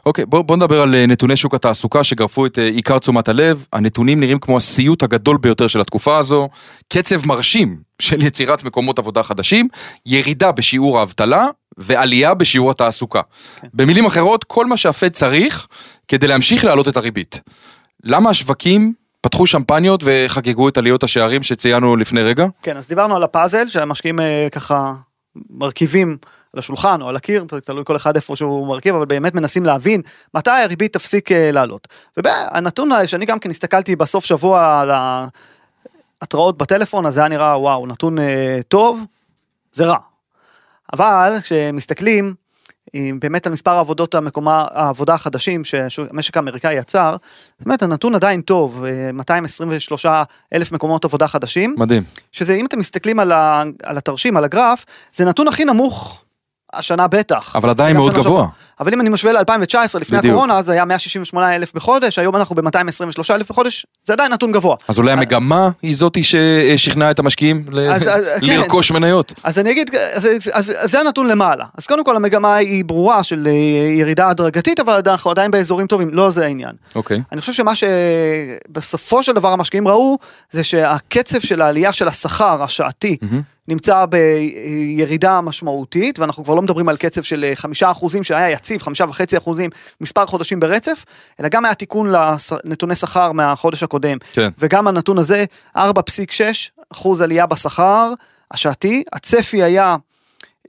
אוקיי, 0.06 0.26
בוא, 0.26 0.42
בוא 0.42 0.56
נדבר 0.56 0.80
על 0.80 0.94
אה, 0.94 1.06
נתוני 1.06 1.36
שוק 1.36 1.54
התעסוקה 1.54 2.04
שגרפו 2.04 2.46
את 2.46 2.58
אה, 2.58 2.64
עיקר 2.64 2.98
תשומת 2.98 3.28
הלב. 3.28 3.66
הנתונים 3.72 4.20
נראים 4.20 4.38
כמו 4.38 4.56
הסיוט 4.56 5.02
הגדול 5.02 5.36
ביותר 5.36 5.66
של 5.66 5.80
התקופה 5.80 6.18
הזו. 6.18 6.48
קצב 6.88 7.26
מרשים 7.26 7.76
של 8.02 8.22
יצירת 8.22 8.64
מקומות 8.64 8.98
עבודה 8.98 9.22
חדשים, 9.22 9.68
ירידה 10.06 10.52
בשיעור 10.52 10.98
האבטלה 10.98 11.46
ועלייה 11.78 12.34
בשיעור 12.34 12.70
התעסוקה. 12.70 13.20
כן. 13.60 13.68
במילים 13.74 14.06
אחרות, 14.06 14.44
כל 14.44 14.66
מה 14.66 14.76
שהפד 14.76 15.08
צריך 15.08 15.66
כדי 16.08 16.26
להמשיך 16.26 16.64
להעלות 16.64 16.88
את 16.88 16.96
הריבית. 16.96 17.40
למה 18.04 18.30
השווקים 18.30 19.01
פתחו 19.22 19.46
שמפניות 19.46 20.02
וחגגו 20.04 20.68
את 20.68 20.78
עליות 20.78 21.02
השערים 21.02 21.42
שציינו 21.42 21.96
לפני 21.96 22.22
רגע? 22.22 22.46
כן, 22.62 22.76
אז 22.76 22.88
דיברנו 22.88 23.16
על 23.16 23.22
הפאזל 23.22 23.68
שהמשקיעים 23.68 24.20
אה, 24.20 24.48
ככה 24.52 24.94
מרכיבים 25.50 26.16
על 26.52 26.58
השולחן 26.58 27.02
או 27.02 27.08
על 27.08 27.16
הקיר, 27.16 27.44
תלוי 27.64 27.84
כל 27.86 27.96
אחד 27.96 28.16
איפה 28.16 28.36
שהוא 28.36 28.66
מרכיב, 28.66 28.94
אבל 28.94 29.04
באמת 29.04 29.34
מנסים 29.34 29.64
להבין 29.64 30.00
מתי 30.34 30.50
הריבית 30.50 30.92
תפסיק 30.92 31.32
אה, 31.32 31.50
לעלות. 31.52 31.88
והנתון 32.16 32.90
שאני 33.06 33.26
גם 33.26 33.38
כן 33.38 33.50
הסתכלתי 33.50 33.96
בסוף 33.96 34.24
שבוע 34.24 34.80
על 34.80 34.90
ההתראות 36.20 36.58
בטלפון, 36.58 37.06
אז 37.06 37.14
זה 37.14 37.20
היה 37.20 37.28
נראה 37.28 37.58
וואו, 37.58 37.86
נתון 37.86 38.18
אה, 38.18 38.60
טוב, 38.68 39.04
זה 39.72 39.84
רע. 39.84 39.98
אבל 40.92 41.34
כשמסתכלים 41.42 42.34
באמת 43.18 43.46
על 43.46 43.52
מספר 43.52 43.70
העבודות 43.70 44.14
המקומה, 44.14 44.64
העבודה 44.70 45.14
החדשים 45.14 45.64
שהמשק 45.64 46.36
האמריקאי 46.36 46.74
יצר, 46.74 47.16
באמת 47.60 47.82
הנתון 47.82 48.14
עדיין 48.14 48.40
טוב, 48.40 48.84
223 49.12 50.06
אה, 50.06 50.22
אלף 50.54 50.72
מקומות 50.72 51.04
עבודה 51.04 51.28
חדשים. 51.28 51.74
מדהים. 51.78 52.02
שזה 52.32 52.54
אם 52.54 52.66
אתם 52.66 52.78
מסתכלים 52.78 53.18
על, 53.18 53.32
ה, 53.32 53.62
על 53.82 53.98
התרשים, 53.98 54.36
על 54.36 54.44
הגרף, 54.44 54.84
זה 55.12 55.24
נתון 55.24 55.48
הכי 55.48 55.64
נמוך 55.64 56.22
השנה 56.72 57.08
בטח. 57.08 57.56
אבל 57.56 57.70
עדיין 57.70 57.96
מאוד 57.96 58.12
גבוה. 58.12 58.24
שבוע. 58.24 58.48
אבל 58.82 58.92
אם 58.92 59.00
אני 59.00 59.08
משווה 59.08 59.32
ל-2019 59.32 59.98
לפני 60.00 60.18
בדיוק. 60.18 60.32
הקורונה, 60.32 60.62
זה 60.62 60.72
היה 60.72 60.84
168 60.84 61.56
אלף 61.56 61.72
בחודש, 61.74 62.18
היום 62.18 62.36
אנחנו 62.36 62.54
ב-223 62.54 63.34
אלף 63.34 63.50
בחודש, 63.50 63.86
זה 64.04 64.12
עדיין 64.12 64.32
נתון 64.32 64.52
גבוה. 64.52 64.76
אז 64.88 64.98
אולי 64.98 65.12
המגמה 65.12 65.70
היא 65.82 65.96
זותי 65.96 66.22
ששכנעה 66.24 67.10
את 67.10 67.18
המשקיעים 67.18 67.64
אז, 67.90 68.08
אז, 68.08 68.24
כן. 68.40 68.46
לרכוש 68.46 68.88
כן. 68.88 68.98
מניות. 68.98 69.32
אז 69.44 69.58
אני 69.58 69.70
אגיד, 69.70 69.90
אז, 70.14 70.28
אז, 70.52 70.72
אז 70.74 70.90
זה 70.90 71.00
הנתון 71.00 71.26
למעלה. 71.26 71.64
אז 71.78 71.86
קודם 71.86 72.04
כל 72.04 72.16
המגמה 72.16 72.54
היא 72.54 72.84
ברורה 72.84 73.22
של 73.22 73.48
אה, 73.50 73.52
ירידה 73.92 74.28
הדרגתית, 74.28 74.80
אבל 74.80 75.00
אנחנו 75.06 75.30
עדיין 75.30 75.50
באזורים 75.50 75.86
טובים, 75.86 76.10
לא 76.12 76.30
זה 76.30 76.44
העניין. 76.44 76.72
אוקיי. 76.94 77.22
אני 77.32 77.40
חושב 77.40 77.52
שמה 77.52 77.72
שבסופו 77.76 79.22
של 79.22 79.32
דבר 79.32 79.48
המשקיעים 79.48 79.88
ראו, 79.88 80.18
זה 80.50 80.64
שהקצב 80.64 81.40
של 81.40 81.62
העלייה 81.62 81.92
של 81.92 82.08
השכר 82.08 82.62
השעתי, 82.62 83.16
mm-hmm. 83.22 83.51
נמצא 83.68 84.04
בירידה 84.06 85.40
משמעותית, 85.40 86.18
ואנחנו 86.18 86.44
כבר 86.44 86.54
לא 86.54 86.62
מדברים 86.62 86.88
על 86.88 86.96
קצב 86.96 87.22
של 87.22 87.44
אה, 87.44 87.56
חמישה 87.56 87.90
אחוזים 87.90 88.22
שהיה 88.22 88.50
יציב, 88.50 88.82
חמישה 88.82 89.04
וחצי 89.08 89.38
אחוזים, 89.38 89.70
מספר 90.00 90.26
חודשים 90.26 90.60
ברצף, 90.60 91.04
אלא 91.40 91.48
גם 91.48 91.64
היה 91.64 91.74
תיקון 91.74 92.10
לנתוני 92.10 92.96
שכר 92.96 93.32
מהחודש 93.32 93.82
הקודם. 93.82 94.18
כן. 94.32 94.50
וגם 94.58 94.88
הנתון 94.88 95.18
הזה, 95.18 95.44
4.6 95.76 95.80
אחוז 96.92 97.20
עלייה 97.20 97.46
בשכר 97.46 98.12
השעתי, 98.50 99.04
הצפי 99.12 99.62
היה 99.62 99.96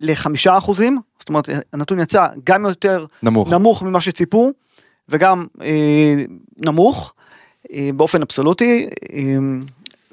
לחמישה 0.02 0.58
אחוזים, 0.58 1.00
זאת 1.20 1.30
אומרת, 1.30 1.50
הנתון 1.74 2.00
יצא 2.00 2.28
גם 2.44 2.66
יותר 2.66 3.06
נמוך, 3.24 3.54
נמוך 3.54 3.84
ממה 3.84 4.02
שציפו, 4.02 4.52
וגם 5.10 5.46
אה, 5.62 6.16
נמוך. 6.58 7.14
אה, 7.72 7.90
באופן 7.96 8.22
אבסולוטי, 8.22 8.90
אה, 9.14 9.20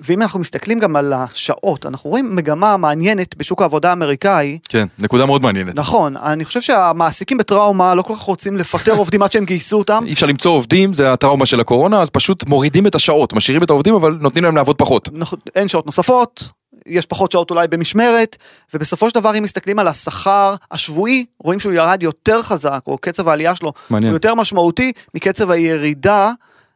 ואם 0.04 0.22
אנחנו 0.22 0.40
מסתכלים 0.40 0.78
גם 0.78 0.96
על 0.96 1.12
השעות, 1.12 1.86
אנחנו 1.86 2.10
רואים 2.10 2.36
מגמה 2.36 2.76
מעניינת 2.76 3.36
בשוק 3.36 3.62
העבודה 3.62 3.90
האמריקאי. 3.90 4.58
כן, 4.68 4.86
נקודה 4.98 5.26
מאוד 5.26 5.42
מעניינת. 5.42 5.74
נכון, 5.74 6.16
אני 6.16 6.44
חושב 6.44 6.60
שהמעסיקים 6.60 7.38
בטראומה 7.38 7.94
לא 7.94 8.02
כל 8.02 8.14
כך 8.14 8.20
רוצים 8.20 8.56
לפטר 8.56 8.92
עובדים 9.02 9.22
עד 9.22 9.32
שהם 9.32 9.44
גייסו 9.44 9.78
אותם. 9.78 10.04
אי 10.06 10.12
אפשר 10.12 10.26
למצוא 10.26 10.50
עובדים, 10.50 10.94
זה 10.94 11.12
הטראומה 11.12 11.46
של 11.46 11.60
הקורונה, 11.60 12.02
אז 12.02 12.10
פשוט 12.10 12.48
מורידים 12.48 12.86
את 12.86 12.94
השעות, 12.94 13.32
משאירים 13.32 13.62
את 13.62 13.70
העובדים 13.70 13.94
אבל 13.94 14.18
נותנים 14.20 14.44
להם 14.44 14.56
לעבוד 14.56 14.76
פחות. 14.76 15.08
נכון, 15.12 15.38
אין 15.54 15.68
שעות 15.68 15.86
נוספות, 15.86 16.50
יש 16.86 17.06
פחות 17.06 17.32
שעות 17.32 17.50
אולי 17.50 17.68
במשמרת, 17.68 18.36
ובסופו 18.74 19.10
של 19.10 19.14
דבר 19.20 19.38
אם 19.38 19.42
מסתכלים 19.42 19.78
על 19.78 19.88
השכר 19.88 20.54
השבועי, 20.70 21.24
רואים 21.38 21.60
שהוא 21.60 21.72
ירד 21.72 22.02
יותר 22.02 22.42
חזק, 22.42 22.80
או 22.86 22.98
קצב 22.98 23.28
העלייה 23.28 23.56
שלו 23.56 23.72
מעניין. 23.90 24.12
הוא 24.12 24.16
יותר 24.16 24.34
משמעותי 24.34 24.92
מקצב 25.14 25.50
הירידה. 25.50 26.30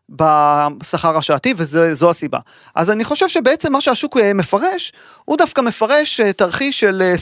בשכר 0.09 1.17
השעתי 1.19 1.55
וזו 1.57 2.11
הסיבה. 2.11 2.39
אז 2.75 2.91
אני 2.91 3.05
חושב 3.05 3.29
שבעצם 3.29 3.73
מה 3.73 3.81
שהשוק 3.81 4.17
אה, 4.17 4.35
מפרש, 4.35 4.93
הוא 5.25 5.37
דווקא 5.37 5.61
מפרש 5.61 6.21
אה, 6.21 6.33
תרחיש 6.33 6.81
של 6.81 7.15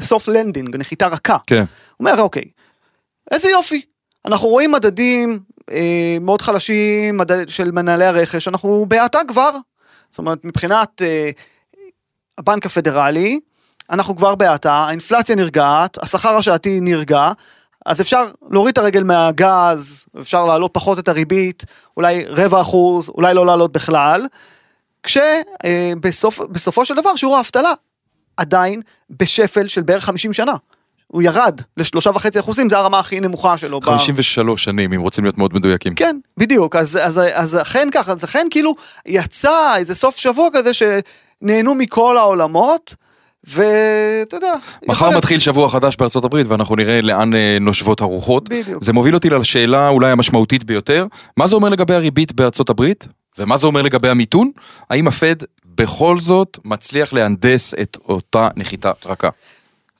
soft 0.00 0.28
landing, 0.28 0.78
נחיתה 0.78 1.06
רכה. 1.06 1.36
כן. 1.46 1.64
הוא 1.96 2.08
אומר 2.08 2.22
אוקיי, 2.22 2.44
איזה 3.30 3.50
יופי, 3.50 3.82
אנחנו 4.26 4.48
רואים 4.48 4.72
מדדים 4.72 5.38
אה, 5.70 6.16
מאוד 6.20 6.42
חלשים 6.42 7.16
מדד 7.16 7.48
של 7.48 7.70
מנהלי 7.70 8.04
הרכש, 8.04 8.48
אנחנו 8.48 8.86
בהאטה 8.88 9.18
כבר, 9.28 9.50
זאת 10.10 10.18
אומרת 10.18 10.44
מבחינת 10.44 11.02
אה, 11.02 11.30
הבנק 12.38 12.66
הפדרלי, 12.66 13.40
אנחנו 13.90 14.16
כבר 14.16 14.34
בהאטה, 14.34 14.72
האינפלציה 14.72 15.36
נרגעת, 15.36 16.02
השכר 16.02 16.36
השעתי 16.36 16.80
נרגע, 16.80 17.30
אז 17.86 18.00
אפשר 18.00 18.24
להוריד 18.50 18.72
את 18.72 18.78
הרגל 18.78 19.02
מהגז, 19.02 20.06
אפשר 20.20 20.44
להעלות 20.44 20.70
פחות 20.74 20.98
את 20.98 21.08
הריבית, 21.08 21.64
אולי 21.96 22.24
רבע 22.28 22.60
אחוז, 22.60 23.08
אולי 23.08 23.34
לא 23.34 23.46
להעלות 23.46 23.72
בכלל, 23.72 24.26
כשבסופו 25.02 26.80
אה, 26.80 26.86
של 26.86 26.94
דבר 26.94 27.16
שיעור 27.16 27.36
האבטלה 27.36 27.72
עדיין 28.36 28.80
בשפל 29.10 29.68
של 29.68 29.82
בערך 29.82 30.04
50 30.04 30.32
שנה. 30.32 30.52
הוא 31.06 31.22
ירד 31.22 31.60
לשלושה 31.76 32.10
וחצי 32.10 32.40
אחוזים, 32.40 32.70
זה 32.70 32.78
הרמה 32.78 32.98
הכי 32.98 33.20
נמוכה 33.20 33.58
שלו. 33.58 33.80
53 33.80 34.60
ב... 34.60 34.64
שנים, 34.64 34.92
אם 34.92 35.00
רוצים 35.00 35.24
להיות 35.24 35.38
מאוד 35.38 35.54
מדויקים. 35.54 35.94
כן, 35.94 36.18
בדיוק, 36.36 36.76
אז, 36.76 36.98
אז, 37.02 37.20
אז 37.32 37.58
אכן 37.62 37.88
ככה, 37.92 38.12
אז 38.12 38.24
אכן 38.24 38.46
כאילו 38.50 38.74
יצא 39.06 39.76
איזה 39.76 39.94
סוף 39.94 40.16
שבוע 40.16 40.48
כזה 40.52 40.70
שנהנו 40.74 41.74
מכל 41.74 42.18
העולמות. 42.18 42.94
ואתה 43.46 44.36
יודע. 44.36 44.52
מחר 44.86 45.10
מתחיל 45.10 45.38
שבוע 45.38 45.68
חדש 45.68 45.96
בארצות 45.96 46.24
הברית 46.24 46.46
ואנחנו 46.46 46.76
נראה 46.76 47.00
לאן 47.02 47.34
אה, 47.34 47.58
נושבות 47.60 48.00
הרוחות. 48.00 48.48
בדיוק. 48.48 48.84
זה 48.84 48.92
מוביל 48.92 49.14
אותי 49.14 49.30
לשאלה 49.30 49.88
אולי 49.88 50.10
המשמעותית 50.10 50.64
ביותר, 50.64 51.06
מה 51.36 51.46
זה 51.46 51.56
אומר 51.56 51.68
לגבי 51.68 51.94
הריבית 51.94 52.32
בארצות 52.32 52.70
הברית? 52.70 53.06
ומה 53.38 53.56
זה 53.56 53.66
אומר 53.66 53.82
לגבי 53.82 54.08
המיתון? 54.08 54.50
האם 54.90 55.08
הפד 55.08 55.36
בכל 55.64 56.18
זאת 56.18 56.58
מצליח 56.64 57.12
להנדס 57.12 57.74
את 57.74 57.98
אותה 58.08 58.48
נחיתה 58.56 58.92
רכה? 59.04 59.28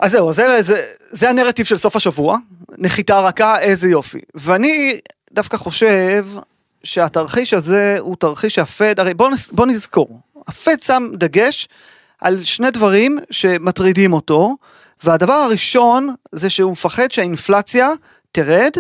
אז 0.00 0.10
זהו, 0.10 0.32
זה, 0.32 0.62
זה, 0.62 0.82
זה 1.10 1.30
הנרטיב 1.30 1.66
של 1.66 1.76
סוף 1.76 1.96
השבוע, 1.96 2.36
נחיתה 2.78 3.20
רכה, 3.20 3.60
איזה 3.60 3.88
יופי. 3.88 4.20
ואני 4.34 4.98
דווקא 5.32 5.56
חושב 5.56 6.26
שהתרחיש 6.84 7.54
הזה 7.54 7.96
הוא 8.00 8.16
תרחיש 8.16 8.54
שהפד, 8.54 9.00
הרי 9.00 9.14
בוא, 9.14 9.30
בוא 9.52 9.66
נזכור, 9.66 10.20
הפד 10.48 10.82
שם 10.82 11.08
דגש 11.14 11.68
על 12.20 12.44
שני 12.44 12.70
דברים 12.70 13.18
שמטרידים 13.30 14.12
אותו, 14.12 14.56
והדבר 15.04 15.32
הראשון 15.32 16.14
זה 16.32 16.50
שהוא 16.50 16.72
מפחד 16.72 17.10
שהאינפלציה 17.10 17.88
תרד, 18.32 18.72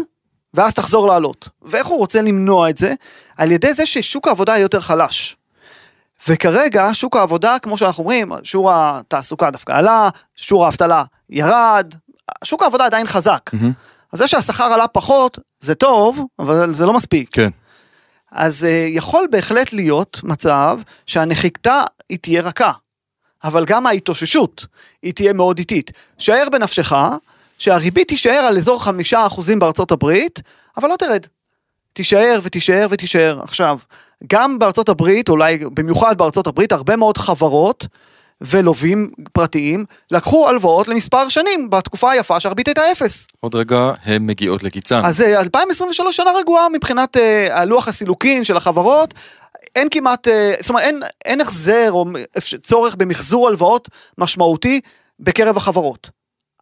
ואז 0.54 0.74
תחזור 0.74 1.06
לעלות. 1.06 1.48
ואיך 1.62 1.86
הוא 1.86 1.98
רוצה 1.98 2.22
למנוע 2.22 2.70
את 2.70 2.76
זה? 2.76 2.92
על 3.36 3.52
ידי 3.52 3.74
זה 3.74 3.86
ששוק 3.86 4.28
העבודה 4.28 4.52
יהיה 4.52 4.62
יותר 4.62 4.80
חלש. 4.80 5.36
וכרגע 6.28 6.88
שוק 6.92 7.16
העבודה, 7.16 7.58
כמו 7.58 7.78
שאנחנו 7.78 8.02
אומרים, 8.02 8.32
שיעור 8.44 8.70
התעסוקה 8.72 9.50
דווקא 9.50 9.72
עלה, 9.72 10.08
שיעור 10.36 10.64
האבטלה 10.64 11.04
ירד, 11.30 11.94
שוק 12.44 12.62
העבודה 12.62 12.84
עדיין 12.84 13.06
חזק. 13.06 13.50
מהמם. 13.52 13.72
אז 14.12 14.18
זה 14.18 14.28
שהשכר 14.28 14.64
עלה 14.64 14.88
פחות, 14.88 15.38
זה 15.60 15.74
טוב, 15.74 16.24
אבל 16.38 16.74
זה 16.74 16.86
לא 16.86 16.92
מספיק. 16.92 17.28
כן. 17.32 17.50
אז 18.32 18.64
uh, 18.64 18.96
יכול 18.96 19.26
בהחלט 19.30 19.72
להיות 19.72 20.20
מצב 20.22 20.80
שהנחיתה 21.06 21.82
היא 22.08 22.18
תהיה 22.18 22.42
רכה, 22.42 22.72
אבל 23.44 23.64
גם 23.64 23.86
ההתאוששות 23.86 24.66
היא 25.02 25.12
תהיה 25.12 25.32
מאוד 25.32 25.58
איטית. 25.58 25.92
שער 26.18 26.46
בנפשך 26.52 26.92
שהריבית 27.58 28.08
תישאר 28.08 28.32
על 28.48 28.56
אזור 28.56 28.84
חמישה 28.84 29.26
אחוזים 29.26 29.58
בארצות 29.58 29.90
הברית, 29.90 30.42
אבל 30.76 30.88
לא 30.88 30.96
תרד. 30.96 31.26
תישאר 31.92 32.40
ותישאר 32.42 32.86
ותישאר. 32.90 33.40
עכשיו, 33.42 33.78
גם 34.32 34.58
בארצות 34.58 34.88
הברית, 34.88 35.28
אולי 35.28 35.58
במיוחד 35.74 36.18
בארצות 36.18 36.46
הברית, 36.46 36.72
הרבה 36.72 36.96
מאוד 36.96 37.18
חברות 37.18 37.86
ולווים 38.40 39.10
פרטיים 39.32 39.84
לקחו 40.10 40.48
הלוואות 40.48 40.88
למספר 40.88 41.28
שנים 41.28 41.70
בתקופה 41.70 42.10
היפה 42.10 42.40
שהריבית 42.40 42.68
הייתה 42.68 42.92
אפס. 42.92 43.26
עוד 43.40 43.54
רגע 43.54 43.92
הן 44.04 44.26
מגיעות 44.26 44.62
לקיצן. 44.62 45.00
אז 45.04 45.20
אה, 45.20 45.40
2023 45.40 46.16
שנה 46.16 46.30
רגועה 46.38 46.68
מבחינת 46.68 47.16
אה, 47.16 47.60
הלוח 47.60 47.88
הסילוקין 47.88 48.44
של 48.44 48.56
החברות. 48.56 49.14
אין 49.76 49.88
כמעט, 49.90 50.28
אה, 50.28 50.54
זאת 50.60 50.68
אומרת, 50.68 50.84
אין, 50.84 51.00
אין 51.24 51.40
החזר 51.40 51.88
או 51.90 52.04
צורך 52.62 52.94
במחזור 52.94 53.48
הלוואות 53.48 53.88
משמעותי 54.18 54.80
בקרב 55.20 55.56
החברות. 55.56 56.10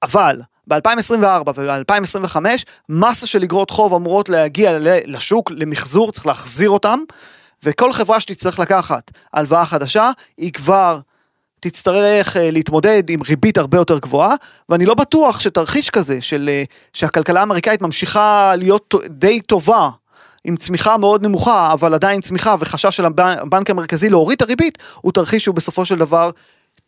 אבל 0.03 0.41
ב-2024 0.67 1.51
וב-2025 1.57 2.37
מסה 2.89 3.27
של 3.27 3.43
אגרות 3.43 3.71
חוב 3.71 3.95
אמורות 3.95 4.29
להגיע 4.29 4.79
לשוק 5.07 5.51
למחזור, 5.51 6.13
צריך 6.13 6.27
להחזיר 6.27 6.71
אותם, 6.71 6.99
וכל 7.63 7.93
חברה 7.93 8.21
שתצטרך 8.21 8.59
לקחת 8.59 9.11
הלוואה 9.33 9.67
חדשה, 9.67 10.11
היא 10.37 10.53
כבר 10.53 11.01
תצטרך 11.61 12.37
אה, 12.37 12.51
להתמודד 12.51 13.11
עם 13.11 13.23
ריבית 13.23 13.59
הרבה 13.59 13.79
יותר 13.79 13.99
גבוהה, 13.99 14.35
ואני 14.69 14.87
לא 14.87 14.95
בטוח 14.95 15.41
שתרחיש 15.41 15.91
כזה 15.91 16.21
של 16.21 16.49
אה, 16.49 16.65
שהכלכלה 16.93 17.41
האמריקאית 17.41 17.83
ממשיכה 17.83 18.53
להיות 18.57 18.95
די 19.09 19.41
טובה. 19.41 19.89
עם 20.45 20.57
צמיחה 20.57 20.97
מאוד 20.97 21.23
נמוכה, 21.23 21.73
אבל 21.73 21.95
עדיין 21.95 22.21
צמיחה 22.21 22.55
וחשש 22.59 22.97
של 22.97 23.05
הבנ- 23.05 23.41
הבנק 23.41 23.71
המרכזי 23.71 24.09
להוריד 24.09 24.37
את 24.37 24.43
הריבית, 24.43 24.79
הוא 25.01 25.13
תרחיש 25.13 25.45
שהוא 25.45 25.55
בסופו 25.55 25.85
של 25.85 25.99
דבר 25.99 26.31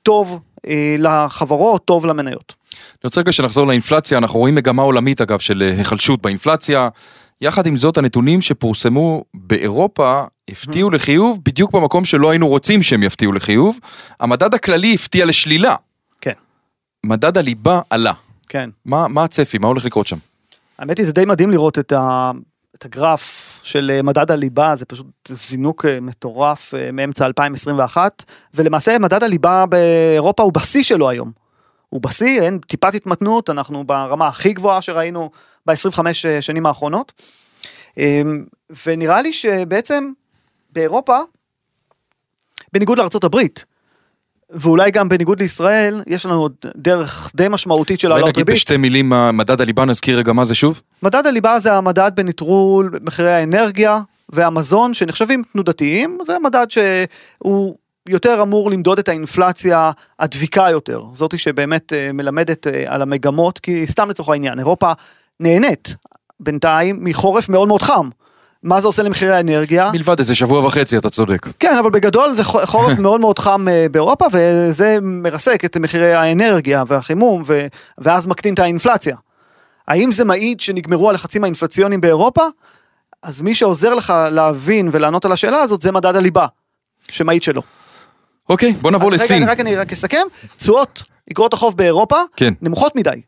טוב 0.02 0.40
אה, 0.66 0.96
לחברות, 0.98 1.84
טוב 1.84 2.06
למניות. 2.06 2.54
אני 2.74 3.00
רוצה 3.04 3.20
רגע 3.20 3.32
שנחזור 3.32 3.66
לאינפלציה, 3.66 4.18
אנחנו 4.18 4.38
רואים 4.38 4.54
מגמה 4.54 4.82
עולמית 4.82 5.20
אגב 5.20 5.38
של 5.38 5.62
אה, 5.62 5.78
היחלשות 5.78 6.22
באינפלציה. 6.22 6.88
יחד 7.40 7.66
עם 7.66 7.76
זאת 7.76 7.98
הנתונים 7.98 8.40
שפורסמו 8.40 9.24
באירופה 9.34 10.22
הפתיעו 10.50 10.90
לחיוב 10.90 11.38
בדיוק 11.44 11.72
במקום 11.72 12.04
שלא 12.04 12.30
היינו 12.30 12.48
רוצים 12.48 12.82
שהם 12.82 13.02
יפתיעו 13.02 13.32
לחיוב. 13.32 13.78
המדד 14.20 14.54
הכללי 14.54 14.94
הפתיע 14.94 15.26
לשלילה, 15.26 15.74
כן, 16.20 16.32
מדד 17.06 17.38
הליבה 17.38 17.80
עלה. 17.90 18.12
כן. 18.48 18.70
מה, 18.84 19.08
מה 19.08 19.24
הצפי? 19.24 19.58
מה 19.58 19.68
הולך 19.68 19.84
לקרות 19.84 20.06
שם? 20.06 20.16
האמת 20.78 20.98
היא 20.98 21.06
זה 21.06 21.12
די 21.12 21.24
מדהים 21.24 21.50
לראות 21.50 21.78
את, 21.78 21.92
ה, 21.92 22.30
את 22.78 22.84
הגרף 22.84 23.60
של 23.62 23.90
אה, 23.94 24.02
מדד 24.02 24.30
הליבה, 24.30 24.76
זה 24.76 24.84
פשוט 24.84 25.06
זינוק 25.28 25.84
אה, 25.84 26.00
מטורף 26.00 26.74
אה, 26.74 26.92
מאמצע 26.92 27.26
2021, 27.26 28.24
ולמעשה 28.54 28.98
מדד 28.98 29.22
הליבה 29.22 29.66
באירופה 29.66 30.42
הוא 30.42 30.52
בשיא 30.52 30.82
שלו 30.82 31.08
היום. 31.08 31.32
הוא 31.88 32.02
בשיא, 32.02 32.42
אין 32.42 32.58
טיפת 32.58 32.94
התמתנות, 32.94 33.50
אנחנו 33.50 33.84
ברמה 33.84 34.26
הכי 34.26 34.52
גבוהה 34.52 34.82
שראינו 34.82 35.30
ב-25 35.66 36.00
שנים 36.40 36.66
האחרונות. 36.66 37.12
אה, 37.98 38.22
ונראה 38.86 39.22
לי 39.22 39.32
שבעצם 39.32 40.12
באירופה, 40.72 41.18
בניגוד 42.72 42.98
הברית, 43.24 43.64
ואולי 44.50 44.90
גם 44.90 45.08
בניגוד 45.08 45.40
לישראל, 45.40 46.02
יש 46.06 46.26
לנו 46.26 46.40
עוד 46.40 46.52
דרך 46.76 47.30
די 47.34 47.46
משמעותית 47.50 48.00
של 48.00 48.08
אולי 48.08 48.14
העלות 48.14 48.28
נגיד 48.28 48.38
ריבית. 48.38 48.54
בשתי 48.54 48.76
מילים, 48.76 49.12
מדד 49.32 49.60
הליבה, 49.60 49.84
נזכיר 49.84 50.18
רגע 50.18 50.32
מה 50.32 50.44
זה 50.44 50.54
שוב? 50.54 50.80
מדד 51.02 51.26
הליבה 51.26 51.58
זה 51.58 51.72
המדד 51.72 52.10
בנטרול 52.14 52.98
מחירי 53.02 53.32
האנרגיה 53.32 54.00
והמזון 54.28 54.94
שנחשבים 54.94 55.42
תנודתיים, 55.52 56.18
זה 56.26 56.36
מדד 56.44 56.66
שהוא 56.70 57.74
יותר 58.08 58.42
אמור 58.42 58.70
למדוד 58.70 58.98
את 58.98 59.08
האינפלציה 59.08 59.90
הדביקה 60.18 60.66
יותר, 60.70 61.02
זאתי 61.14 61.38
שבאמת 61.38 61.92
אה, 61.92 62.12
מלמדת 62.12 62.66
אה, 62.66 62.84
על 62.86 63.02
המגמות, 63.02 63.58
כי 63.58 63.86
סתם 63.86 64.10
לצורך 64.10 64.28
העניין, 64.28 64.58
אירופה 64.58 64.92
נהנית 65.40 65.94
בינתיים 66.40 67.04
מחורף 67.04 67.48
מאוד 67.48 67.68
מאוד 67.68 67.82
חם. 67.82 68.08
מה 68.66 68.80
זה 68.80 68.86
עושה 68.86 69.02
למחירי 69.02 69.32
האנרגיה? 69.36 69.90
מלבד 69.92 70.18
איזה 70.18 70.34
שבוע 70.34 70.66
וחצי, 70.66 70.96
אתה 70.98 71.10
צודק. 71.10 71.46
כן, 71.60 71.76
אבל 71.80 71.90
בגדול 71.90 72.36
זה 72.36 72.44
חו- 72.44 72.66
חורף 72.66 72.98
מאוד 73.04 73.20
מאוד 73.20 73.38
חם 73.38 73.68
אה, 73.68 73.86
באירופה, 73.90 74.24
וזה 74.32 74.98
מרסק 75.02 75.64
את 75.64 75.76
מחירי 75.76 76.14
האנרגיה 76.14 76.82
והחימום, 76.86 77.42
ו- 77.46 77.66
ואז 77.98 78.26
מקטין 78.26 78.54
את 78.54 78.58
האינפלציה. 78.58 79.16
האם 79.88 80.12
זה 80.12 80.24
מעיד 80.24 80.60
שנגמרו 80.60 81.10
הלחצים 81.10 81.44
האינפלציוניים 81.44 82.00
באירופה? 82.00 82.42
אז 83.22 83.40
מי 83.40 83.54
שעוזר 83.54 83.94
לך 83.94 84.12
להבין 84.30 84.88
ולענות 84.92 85.24
על 85.24 85.32
השאלה 85.32 85.60
הזאת 85.60 85.80
זה 85.80 85.92
מדד 85.92 86.16
הליבה, 86.16 86.46
שמעיד 87.08 87.42
שלא. 87.42 87.62
אוקיי, 88.48 88.72
בוא 88.72 88.90
נעבור 88.90 89.12
רגע, 89.12 89.24
לסין. 89.24 89.42
אני 89.42 89.50
רק, 89.50 89.60
אני 89.60 89.76
רק 89.76 89.92
אסכם, 89.92 90.26
תשואות, 90.56 91.02
אגרות 91.32 91.52
החוב 91.54 91.76
באירופה, 91.76 92.16
כן. 92.36 92.54
נמוכות 92.62 92.96
מדי. 92.96 93.20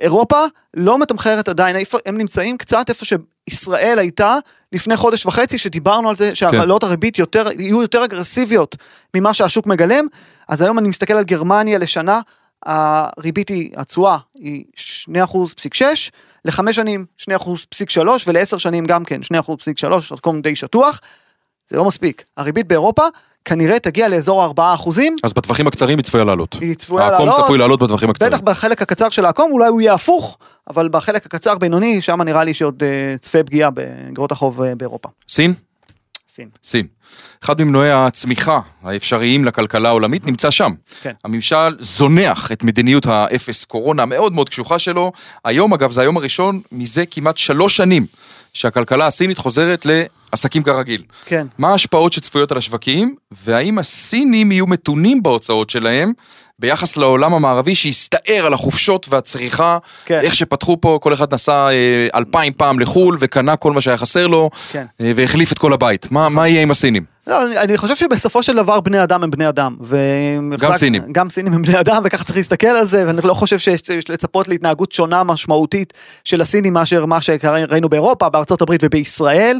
אירופה 0.00 0.44
לא 0.74 0.98
מתמחרת 0.98 1.48
עדיין, 1.48 1.76
איפה 1.76 1.98
הם 2.06 2.18
נמצאים 2.18 2.56
קצת 2.58 2.88
איפה 2.88 3.04
שישראל 3.50 3.98
הייתה 3.98 4.36
לפני 4.72 4.96
חודש 4.96 5.26
וחצי, 5.26 5.58
שדיברנו 5.58 6.08
על 6.08 6.16
זה 6.16 6.34
שהעלות 6.34 6.82
הריבית 6.82 7.18
יותר, 7.18 7.46
יהיו 7.58 7.82
יותר 7.82 8.04
אגרסיביות 8.04 8.76
ממה 9.16 9.34
שהשוק 9.34 9.66
מגלם, 9.66 10.06
אז 10.48 10.62
היום 10.62 10.78
אני 10.78 10.88
מסתכל 10.88 11.14
על 11.14 11.24
גרמניה 11.24 11.78
לשנה, 11.78 12.20
הריבית 12.66 13.48
היא, 13.48 13.70
התשואה 13.76 14.18
היא 14.34 14.64
2.6, 14.76 15.82
לחמש 16.44 16.76
שנים 16.76 17.06
2.3 17.30 17.98
ולעשר 18.26 18.56
שנים 18.56 18.84
גם 18.84 19.04
כן 19.04 19.20
2.3, 19.34 19.86
מקום 20.10 20.40
די 20.40 20.56
שטוח, 20.56 21.00
זה 21.70 21.76
לא 21.76 21.84
מספיק. 21.84 22.24
הריבית 22.36 22.68
באירופה 22.68 23.02
כנראה 23.44 23.78
תגיע 23.78 24.08
לאזור 24.08 24.42
ה-4 24.42 24.74
אחוזים, 24.74 25.16
אז 25.24 25.32
בטווחים 25.32 25.66
הקצרים 25.66 25.98
היא 25.98 26.04
צפויה 26.04 26.24
לעלות. 26.24 26.56
היא 26.60 26.74
צפויה 26.74 27.06
העקום 27.06 27.26
לעלות. 27.26 27.44
צפוי 27.44 27.58
לעלות 27.58 27.82
בטווחים 27.82 28.10
הקצרים. 28.10 28.30
בטח 28.30 28.40
בחלק 28.40 28.82
הקצר 28.82 29.08
של 29.08 29.24
העקום 29.24 29.52
אולי 29.52 29.68
הוא 29.68 29.80
יהיה 29.80 29.94
הפוך, 29.94 30.38
אבל 30.70 30.88
בחלק 30.88 31.26
הקצר 31.26 31.58
בינוני 31.58 32.02
שם 32.02 32.22
נראה 32.22 32.44
לי 32.44 32.54
שעוד 32.54 32.82
אה, 32.82 33.18
צפה 33.20 33.42
פגיעה 33.42 33.70
באגרות 33.70 34.32
החוב 34.32 34.62
אה, 34.62 34.74
באירופה. 34.74 35.08
סין? 35.28 35.54
סין. 36.32 36.48
סין. 36.64 36.86
אחד 37.44 37.62
ממנועי 37.62 37.92
הצמיחה 37.92 38.60
האפשריים 38.82 39.44
לכלכלה 39.44 39.88
העולמית 39.88 40.26
נמצא 40.26 40.50
שם. 40.50 40.72
כן. 41.02 41.12
הממשל 41.24 41.76
זונח 41.78 42.52
את 42.52 42.64
מדיניות 42.64 43.06
האפס 43.06 43.64
קורונה 43.64 44.02
המאוד 44.02 44.32
מאוד 44.32 44.48
קשוחה 44.48 44.78
שלו. 44.78 45.12
היום 45.44 45.74
אגב 45.74 45.92
זה 45.92 46.00
היום 46.00 46.16
הראשון 46.16 46.60
מזה 46.72 47.06
כמעט 47.06 47.36
שלוש 47.36 47.76
שנים 47.76 48.06
שהכלכלה 48.52 49.06
הסינית 49.06 49.38
חוזרת 49.38 49.86
לעסקים 49.86 50.62
כרגיל. 50.62 51.02
כן. 51.24 51.46
מה 51.58 51.68
ההשפעות 51.68 52.12
שצפויות 52.12 52.52
על 52.52 52.58
השווקים, 52.58 53.14
והאם 53.44 53.78
הסינים 53.78 54.52
יהיו 54.52 54.66
מתונים 54.66 55.22
בהוצאות 55.22 55.70
שלהם 55.70 56.12
ביחס 56.60 56.96
לעולם 56.96 57.34
המערבי 57.34 57.74
שהסתער 57.74 58.46
על 58.46 58.54
החופשות 58.54 59.06
והצריכה, 59.10 59.78
כן. 60.04 60.20
איך 60.22 60.34
שפתחו 60.34 60.76
פה, 60.80 60.98
כל 61.02 61.12
אחד 61.14 61.34
נסע 61.34 61.68
אה, 61.68 62.08
אלפיים 62.14 62.52
פעם 62.56 62.78
לחו"ל 62.78 63.16
וקנה 63.20 63.56
כל 63.56 63.72
מה 63.72 63.80
שהיה 63.80 63.96
חסר 63.96 64.26
לו, 64.26 64.50
כן. 64.72 64.84
אה, 65.00 65.12
והחליף 65.16 65.52
את 65.52 65.58
כל 65.58 65.70
כל 65.72 66.06
מה, 66.10 66.28
מה 66.28 66.48
יהיה 66.48 66.62
עם 66.62 66.70
הסינים? 66.70 67.04
לא, 67.26 67.46
אני, 67.46 67.58
אני 67.58 67.76
חושב 67.76 67.96
שבסופו 67.96 68.42
של 68.42 68.56
דבר 68.56 68.80
בני 68.80 69.02
אדם 69.02 69.22
הם 69.22 69.30
בני 69.30 69.48
אדם. 69.48 69.76
ו... 69.82 69.96
גם 70.58 70.76
סינים. 70.76 71.02
גם 71.12 71.30
סינים 71.30 71.52
הם 71.52 71.62
בני 71.62 71.80
אדם 71.80 72.02
וככה 72.04 72.24
צריך 72.24 72.36
להסתכל 72.36 72.66
על 72.66 72.86
זה 72.86 73.04
ואני 73.06 73.20
לא 73.24 73.34
חושב 73.34 73.58
שיש 73.58 74.10
לצפות 74.10 74.48
להתנהגות 74.48 74.92
שונה 74.92 75.24
משמעותית 75.24 75.92
של 76.24 76.40
הסינים 76.40 76.72
מאשר 76.72 77.06
מה 77.06 77.20
שראינו 77.20 77.88
באירופה, 77.88 78.28
בארצות 78.28 78.62
הברית 78.62 78.80
ובישראל. 78.84 79.58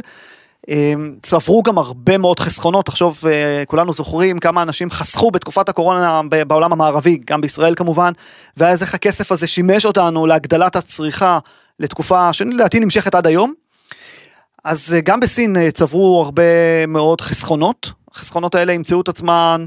הם 0.67 1.15
צברו 1.21 1.63
גם 1.63 1.77
הרבה 1.77 2.17
מאוד 2.17 2.39
חסכונות, 2.39 2.85
תחשוב, 2.85 3.21
אה, 3.27 3.63
כולנו 3.67 3.93
זוכרים 3.93 4.39
כמה 4.39 4.61
אנשים 4.61 4.89
חסכו 4.89 5.31
בתקופת 5.31 5.69
הקורונה 5.69 6.21
בעולם 6.47 6.71
המערבי, 6.71 7.19
גם 7.25 7.41
בישראל 7.41 7.75
כמובן, 7.75 8.11
ואז 8.57 8.81
איך 8.81 8.93
הכסף 8.93 9.31
הזה 9.31 9.47
שימש 9.47 9.85
אותנו 9.85 10.27
להגדלת 10.27 10.75
הצריכה 10.75 11.39
לתקופה 11.79 12.33
שלדעתי 12.33 12.79
נמשכת 12.79 13.15
עד 13.15 13.27
היום. 13.27 13.53
אז 14.63 14.93
אה, 14.93 15.01
גם 15.01 15.19
בסין 15.19 15.57
אה, 15.57 15.71
צברו 15.71 16.21
הרבה 16.25 16.85
מאוד 16.87 17.21
חסכונות, 17.21 17.91
החסכונות 18.11 18.55
האלה 18.55 18.73
ימצאו 18.73 19.01
את 19.01 19.07
עצמם 19.07 19.65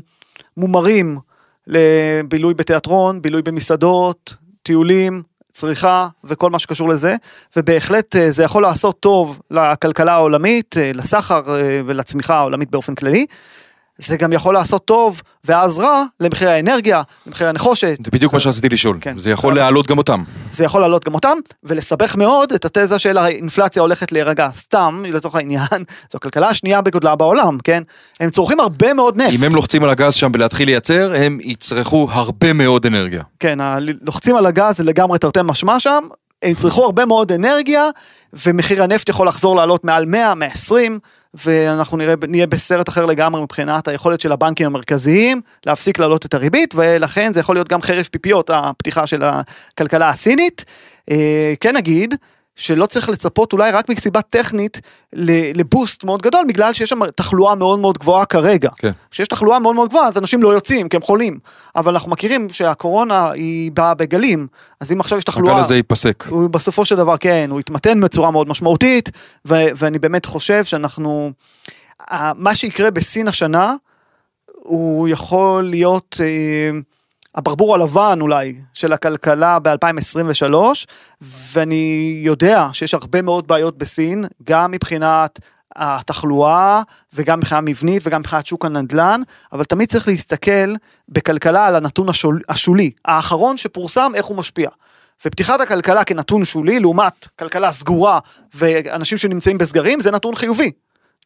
מומרים 0.57 1.19
לבילוי 1.67 2.55
בתיאטרון, 2.55 3.23
בילוי 3.23 3.43
במסעדות, 3.43 4.35
טיולים, 4.63 5.23
צריכה 5.55 6.09
וכל 6.25 6.51
מה 6.51 6.59
שקשור 6.59 6.89
לזה, 6.89 7.17
ובהחלט 7.57 8.17
אה, 8.17 8.31
זה 8.31 8.43
יכול 8.43 8.63
לעשות 8.63 9.01
טוב 9.01 9.41
לכלכלה 9.51 10.13
העולמית, 10.13 10.77
אה, 10.77 10.91
לסחר 10.95 11.43
אה, 11.49 11.81
ולצמיחה 11.87 12.35
העולמית 12.35 12.71
באופן 12.71 12.95
כללי. 12.95 13.27
זה 13.99 14.17
גם 14.17 14.33
יכול 14.33 14.55
לעשות 14.55 14.85
טוב 14.85 15.23
ואז 15.45 15.79
רע 15.79 16.05
למחיר 16.21 16.49
האנרגיה, 16.49 17.03
למחיר 17.27 17.49
הנחושת. 17.49 17.97
זה 18.05 18.11
בדיוק 18.11 18.33
מה 18.33 18.41
שרציתי 18.41 18.69
לשאול. 18.69 18.99
כן. 19.01 19.19
זה 19.19 19.31
יכול 19.31 19.55
להעלות 19.55 19.87
גם 19.87 19.99
אותם. 19.99 20.25
זה 20.51 20.65
יכול 20.65 20.81
לעלות 20.81 21.05
גם 21.05 21.15
אותם, 21.15 21.39
ולסבך 21.63 22.17
מאוד 22.17 22.53
את 22.53 22.65
התזה 22.65 22.99
של 22.99 23.19
האינפלציה 23.19 23.83
הולכת 23.83 24.13
להירגע. 24.13 24.49
סתם, 24.55 25.03
לצורך 25.09 25.35
העניין, 25.35 25.65
זו 26.13 26.17
הכלכלה 26.17 26.49
השנייה 26.49 26.81
בגודלה 26.81 27.17
בעולם, 27.17 27.59
כן? 27.65 27.83
הם 28.21 28.31
צורכים 28.31 28.61
הרבה 28.61 28.93
מאוד 28.93 29.23
נפט. 29.23 29.35
אם 29.35 29.45
הם 29.45 29.55
לוחצים 29.55 29.85
על 29.85 29.91
הגז 29.91 30.15
שם 30.15 30.33
בלהתחיל 30.33 30.69
לייצר, 30.69 31.13
הם 31.17 31.39
יצרכו 31.43 32.09
הרבה 32.11 32.53
מאוד 32.53 32.87
אנרגיה. 32.87 33.23
כן, 33.41 33.59
לוחצים 34.03 34.37
על 34.37 34.47
הגז 34.47 34.77
זה 34.77 34.85
לגמרי 34.85 35.19
תרתי 35.19 35.41
משמע 35.45 35.81
שם, 35.81 36.05
הם 36.43 36.51
יצרכו 36.51 36.85
הרבה 36.85 37.05
מאוד 37.05 37.33
אנרגיה, 37.33 37.89
ומחיר 38.47 38.83
הנפט 38.83 39.09
יכול 39.09 39.29
לחזור 39.29 39.57
לעלות 39.57 39.85
מעל 39.85 40.07
100, 40.07 40.35
120, 40.35 40.99
ואנחנו 41.35 41.97
נראה, 41.97 42.15
נהיה 42.29 42.47
בסרט 42.47 42.89
אחר 42.89 43.07
לגמרי 43.07 43.43
מבחינת 43.43 43.89
היכולת 43.89 44.21
של 44.21 44.33
הבנקים 44.33 44.67
המרכזיים 44.67 45.41
להפסיק 45.67 45.99
להעלות 45.99 46.27
את 46.27 46.35
הריבית, 46.35 46.75
ולכן 46.75 47.33
זה 47.33 47.41
יכול 47.41 47.57
להיות 47.57 47.69
גם 47.69 47.83
חרב 47.83 48.09
פיפיות, 48.11 48.51
הפתיחה 48.55 49.07
של 49.07 49.23
הכלכלה 49.23 50.09
הסינית. 50.09 50.65
אה, 51.11 51.55
כן 51.61 51.77
נגיד, 51.77 52.15
שלא 52.57 52.87
צריך 52.87 53.09
לצפות 53.09 53.53
אולי 53.53 53.71
רק 53.71 53.89
מסיבה 53.89 54.23
טכנית 54.23 54.81
לבוסט 55.55 56.05
מאוד 56.05 56.23
גדול, 56.23 56.45
בגלל 56.49 56.73
שיש 56.75 56.91
שם 56.91 57.01
תחלואה 57.11 57.55
מאוד 57.55 57.79
מאוד 57.79 57.99
גבוהה 57.99 58.25
כרגע. 58.25 58.71
כן. 58.77 58.91
כשיש 59.11 59.29
תחלואה 59.29 59.59
מאוד 59.59 59.75
מאוד 59.75 59.89
גבוהה 59.89 60.09
אז 60.09 60.19
אנשים 60.19 60.43
לא 60.43 60.49
יוצאים 60.49 60.89
כי 60.89 60.97
הם 60.97 61.03
חולים, 61.03 61.39
אבל 61.77 61.93
אנחנו 61.93 62.11
מכירים 62.11 62.49
שהקורונה 62.49 63.31
היא 63.31 63.73
באה 63.73 63.95
בגלים, 63.95 64.47
אז 64.81 64.93
אם 64.93 65.01
עכשיו 65.01 65.19
יש 65.19 65.25
הגל 65.25 65.33
תחלואה, 65.33 65.59
הזה 65.59 65.77
ייפסק. 65.77 66.25
הוא 66.29 66.51
בסופו 66.51 66.85
של 66.85 66.97
דבר 66.97 67.17
כן, 67.17 67.49
הוא 67.51 67.61
יתמתן 67.61 68.01
בצורה 68.01 68.31
מאוד 68.31 68.49
משמעותית, 68.49 69.11
ו- 69.49 69.69
ואני 69.77 69.99
באמת 69.99 70.27
חושב 70.27 70.65
שאנחנו, 70.65 71.33
מה 72.35 72.55
שיקרה 72.55 72.91
בסין 72.91 73.29
השנה, 73.29 73.75
הוא 74.47 75.09
יכול 75.09 75.63
להיות 75.63 76.17
אה, 76.21 76.71
הברבור 77.35 77.75
הלבן 77.75 78.19
אולי 78.21 78.55
של 78.75 78.93
הכלכלה 78.93 79.59
ב-2023, 79.59 80.55
ואני 81.21 82.15
יודע 82.25 82.67
שיש 82.73 82.95
הרבה 82.95 83.23
מאוד 83.23 83.47
בעיות 83.47 83.79
בסין, 83.79 84.25
גם 84.45 84.71
מבחינת 84.71 85.41
התחלואה 85.77 86.81
וגם 87.15 87.39
מבחינה 87.39 87.61
מבנית 87.61 88.03
וגם 88.07 88.21
מבחינת 88.21 88.47
שוק 88.47 88.65
הנדל"ן, 88.65 89.21
אבל 89.53 89.65
תמיד 89.65 89.89
צריך 89.89 90.09
להסתכל 90.09 90.75
בכלכלה 91.09 91.67
על 91.67 91.77
הנתון 91.77 92.09
השול, 92.09 92.41
השולי, 92.49 92.91
האחרון 93.05 93.57
שפורסם, 93.57 94.13
איך 94.15 94.27
הוא 94.27 94.37
משפיע. 94.37 94.71
ופתיחת 95.27 95.61
הכלכלה 95.61 96.05
כנתון 96.05 96.45
שולי 96.45 96.81
לעומת 96.81 97.29
כלכלה 97.39 97.73
סגורה 97.73 98.19
ואנשים 98.55 99.19
שנמצאים 99.19 99.59
בסגרים 99.59 100.01
זה 100.01 100.11
נתון 100.11 100.35
חיובי 100.35 100.71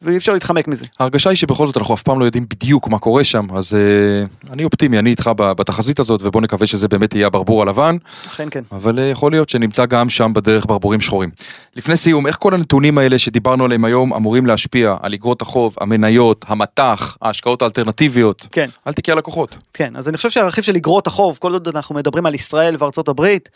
ואי 0.01 0.17
אפשר 0.17 0.33
להתחמק 0.33 0.67
מזה. 0.67 0.85
ההרגשה 0.99 1.29
היא 1.29 1.37
שבכל 1.37 1.67
זאת 1.67 1.77
אנחנו 1.77 1.95
אף 1.95 2.03
פעם 2.03 2.19
לא 2.19 2.25
יודעים 2.25 2.45
בדיוק 2.49 2.87
מה 2.87 2.99
קורה 2.99 3.23
שם, 3.23 3.47
אז 3.55 3.73
uh, 3.73 4.51
אני 4.53 4.63
אופטימי, 4.63 4.99
אני 4.99 5.09
איתך 5.09 5.31
בתחזית 5.37 5.99
הזאת, 5.99 6.21
ובוא 6.23 6.41
נקווה 6.41 6.67
שזה 6.67 6.87
באמת 6.87 7.15
יהיה 7.15 7.27
הברבור 7.27 7.61
הלבן, 7.61 7.97
אכן 8.27 8.47
כן. 8.51 8.61
אבל 8.71 8.99
uh, 8.99 9.01
יכול 9.01 9.31
להיות 9.31 9.49
שנמצא 9.49 9.85
גם 9.85 10.09
שם 10.09 10.31
בדרך 10.33 10.65
ברבורים 10.65 11.01
שחורים. 11.01 11.29
לפני 11.75 11.97
סיום, 11.97 12.27
איך 12.27 12.37
כל 12.39 12.53
הנתונים 12.53 12.97
האלה 12.97 13.19
שדיברנו 13.19 13.65
עליהם 13.65 13.85
היום 13.85 14.13
אמורים 14.13 14.45
להשפיע 14.45 14.95
על 15.01 15.13
אגרות 15.13 15.41
החוב, 15.41 15.75
המניות, 15.81 16.45
המטח, 16.47 17.17
ההשקעות 17.21 17.61
האלטרנטיביות, 17.61 18.47
כן. 18.51 18.69
על 18.85 18.93
תיקי 18.93 19.11
הלקוחות? 19.11 19.55
כן, 19.73 19.95
אז 19.95 20.07
אני 20.07 20.17
חושב 20.17 20.29
שהרכיב 20.29 20.63
של 20.63 20.75
אגרות 20.75 21.07
החוב, 21.07 21.37
כל 21.41 21.53
עוד 21.53 21.67
אנחנו 21.67 21.95
מדברים 21.95 22.25
על 22.25 22.35
ישראל 22.35 22.75
וארצות 22.79 23.07
הברית, 23.07 23.49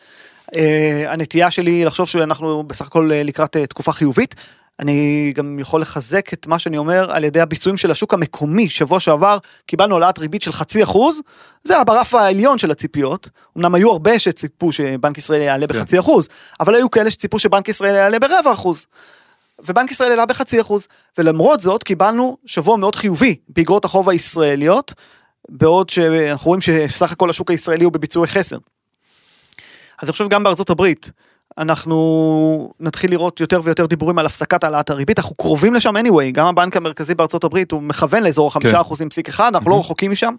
אה, 0.55 1.05
הנטייה 1.07 1.51
שלי 1.51 1.85
לחשוב 1.85 2.07
שאנחנו 2.07 2.63
בסך 2.67 2.87
הכל 2.87 3.11
לקראת 3.13 3.57
אה, 3.57 3.65
תקופה 3.65 3.91
חיובית. 3.91 4.35
אני 4.79 5.31
גם 5.35 5.59
יכול 5.59 5.81
לחזק 5.81 6.33
את 6.33 6.47
מה 6.47 6.59
שאני 6.59 6.77
אומר 6.77 7.11
על 7.11 7.23
ידי 7.23 7.41
הביצועים 7.41 7.77
של 7.77 7.91
השוק 7.91 8.13
המקומי. 8.13 8.69
שבוע 8.69 8.99
שעבר 8.99 9.37
קיבלנו 9.65 9.95
העלאת 9.95 10.19
ריבית 10.19 10.41
של 10.41 10.51
חצי 10.51 10.83
אחוז, 10.83 11.19
זה 11.63 11.73
היה 11.73 11.83
ברף 11.83 12.13
העליון 12.13 12.57
של 12.57 12.71
הציפיות. 12.71 13.29
אמנם 13.57 13.75
היו 13.75 13.91
הרבה 13.91 14.19
שציפו 14.19 14.71
שבנק 14.71 15.17
ישראל 15.17 15.41
יעלה 15.41 15.67
בחצי 15.67 15.99
אחוז, 15.99 16.27
אבל 16.59 16.75
היו 16.75 16.91
כאלה 16.91 17.11
שציפו 17.11 17.39
שבנק 17.39 17.69
ישראל 17.69 17.95
יעלה 17.95 18.19
ברבע 18.19 18.53
אחוז. 18.53 18.85
ובנק 19.59 19.91
ישראל 19.91 20.09
העלה 20.09 20.25
בחצי 20.25 20.61
אחוז, 20.61 20.87
ולמרות 21.17 21.61
זאת 21.61 21.83
קיבלנו 21.83 22.37
שבוע 22.45 22.77
מאוד 22.77 22.95
חיובי 22.95 23.35
באגרות 23.49 23.85
החוב 23.85 24.09
הישראליות, 24.09 24.93
בעוד 25.49 25.89
שאנחנו 25.89 26.47
רואים 26.47 26.61
שסך 26.61 27.11
הכל 27.11 27.29
השוק 27.29 27.51
הישראלי 27.51 27.83
הוא 27.83 27.93
בביצועי 27.93 28.27
חסר. 28.27 28.57
אז 30.01 30.07
אני 30.07 30.11
חושב 30.11 30.27
גם 30.27 30.43
בארצות 30.43 30.69
הברית, 30.69 31.11
אנחנו 31.57 32.73
נתחיל 32.79 33.11
לראות 33.11 33.39
יותר 33.39 33.61
ויותר 33.63 33.85
דיבורים 33.85 34.19
על 34.19 34.25
הפסקת 34.25 34.63
העלאת 34.63 34.89
הריבית, 34.89 35.19
אנחנו 35.19 35.35
קרובים 35.35 35.73
לשם 35.73 35.97
anyway, 35.97 36.31
גם 36.31 36.47
הבנק 36.47 36.77
המרכזי 36.77 37.15
בארצות 37.15 37.43
הברית 37.43 37.71
הוא 37.71 37.81
מכוון 37.81 38.23
לאזור 38.23 38.51
כן. 38.51 38.59
החמישה 38.59 38.81
אחוזים 38.81 39.09
פסיק 39.09 39.29
אחד, 39.29 39.51
אנחנו 39.55 39.69
לא 39.69 39.79
רחוקים 39.79 40.11
משם. 40.11 40.35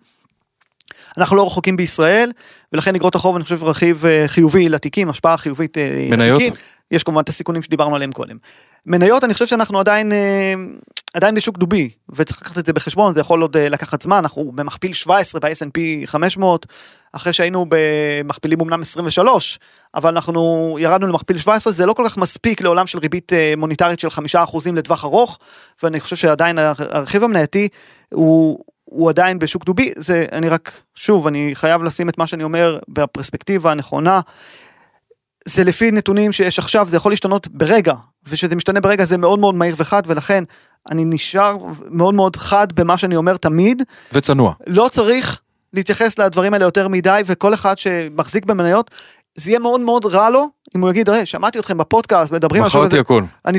אנחנו 1.19 1.37
לא 1.37 1.47
רחוקים 1.47 1.77
בישראל, 1.77 2.31
ולכן 2.73 2.95
אגרות 2.95 3.15
החוב 3.15 3.35
אני 3.37 3.45
חושב 3.45 3.65
רכיב 3.65 4.07
אה, 4.07 4.25
חיובי 4.27 4.69
לתיקים, 4.69 5.09
השפעה 5.11 5.37
חיובית 5.37 5.79
אה, 5.79 6.07
מניות? 6.11 6.41
לתיקים. 6.41 6.61
יש 6.91 7.03
כמובן 7.03 7.21
את 7.23 7.29
הסיכונים 7.29 7.63
שדיברנו 7.63 7.97
עליהם 7.97 8.13
קודם. 8.13 8.37
מניות 8.87 9.25
אני 9.25 9.33
חושב 9.33 9.47
שאנחנו 9.47 9.81
עדיין 9.81 10.13
אה, 10.13 10.55
עדיין 11.15 11.35
בשוק 11.35 11.59
דובי 11.59 11.91
וצריך 12.15 12.43
לקחת 12.43 12.59
את 12.59 12.67
זה 12.67 12.73
בחשבון 12.73 13.15
זה 13.15 13.21
יכול 13.21 13.43
עוד 13.43 13.57
לקחת 13.57 14.03
זמן 14.03 14.17
אנחנו 14.17 14.53
במכפיל 14.55 14.93
17 14.93 15.41
ב-S&P 15.41 15.81
500 16.07 16.67
אחרי 17.13 17.33
שהיינו 17.33 17.67
במכפילים 17.69 18.61
אמנם 18.61 18.83
23 18.83 19.59
אבל 19.95 20.11
אנחנו 20.11 20.77
ירדנו 20.81 21.07
למכפיל 21.07 21.39
17 21.39 21.73
זה 21.73 21.87
לא 21.87 21.93
כל 21.93 22.05
כך 22.09 22.17
מספיק 22.17 22.61
לעולם 22.63 22.87
של 22.87 22.99
ריבית 22.99 23.33
מוניטרית 23.57 24.01
של 24.01 24.09
5% 24.09 24.19
לטווח 24.77 25.05
ארוך 25.05 25.39
ואני 25.83 26.01
חושב 26.01 26.17
שעדיין 26.17 26.59
הר- 26.59 26.73
הרכיב 26.91 27.25
המנייתי 27.25 27.69
הוא. 28.13 28.59
הוא 28.85 29.09
עדיין 29.09 29.39
בשוק 29.39 29.65
דובי, 29.65 29.93
זה 29.97 30.27
אני 30.33 30.49
רק, 30.49 30.81
שוב, 30.95 31.27
אני 31.27 31.51
חייב 31.55 31.83
לשים 31.83 32.09
את 32.09 32.19
מה 32.19 32.27
שאני 32.27 32.45
אומר 32.45 32.79
בפרספקטיבה 32.89 33.71
הנכונה. 33.71 34.21
זה 35.45 35.65
לפי 35.65 35.91
נתונים 35.91 36.33
שיש 36.33 36.59
עכשיו, 36.59 36.89
זה 36.89 36.97
יכול 36.97 37.13
להשתנות 37.13 37.49
ברגע, 37.49 37.95
וכשזה 38.27 38.57
משתנה 38.57 38.81
ברגע 38.81 39.05
זה 39.05 39.17
מאוד 39.17 39.39
מאוד 39.39 39.55
מהיר 39.55 39.75
וחד, 39.79 40.03
ולכן 40.07 40.45
אני 40.91 41.05
נשאר 41.05 41.57
מאוד 41.91 42.15
מאוד 42.15 42.37
חד 42.37 42.73
במה 42.73 42.99
שאני 42.99 43.17
אומר 43.17 43.37
תמיד, 43.37 43.83
וצנוע. 44.13 44.55
לא 44.67 44.89
צריך 44.91 45.41
להתייחס 45.73 46.19
לדברים 46.19 46.55
האלה 46.55 46.65
יותר 46.65 46.89
מדי, 46.89 47.23
וכל 47.27 47.55
אחד 47.55 47.79
שמחזיק 47.79 48.45
במניות, 48.45 48.91
זה 49.37 49.51
יהיה 49.51 49.59
מאוד 49.59 49.81
מאוד 49.81 50.07
רע 50.07 50.31
לו, 50.31 50.49
אם 50.77 50.81
הוא 50.81 50.91
יגיד, 50.91 51.11
"אה, 51.11 51.27
שמעתי 51.27 51.59
אתכם 51.59 51.79
בפודקאסט, 51.79 52.33
מדברים 52.33 52.63
על 52.63 52.69
מכרתי 52.69 52.99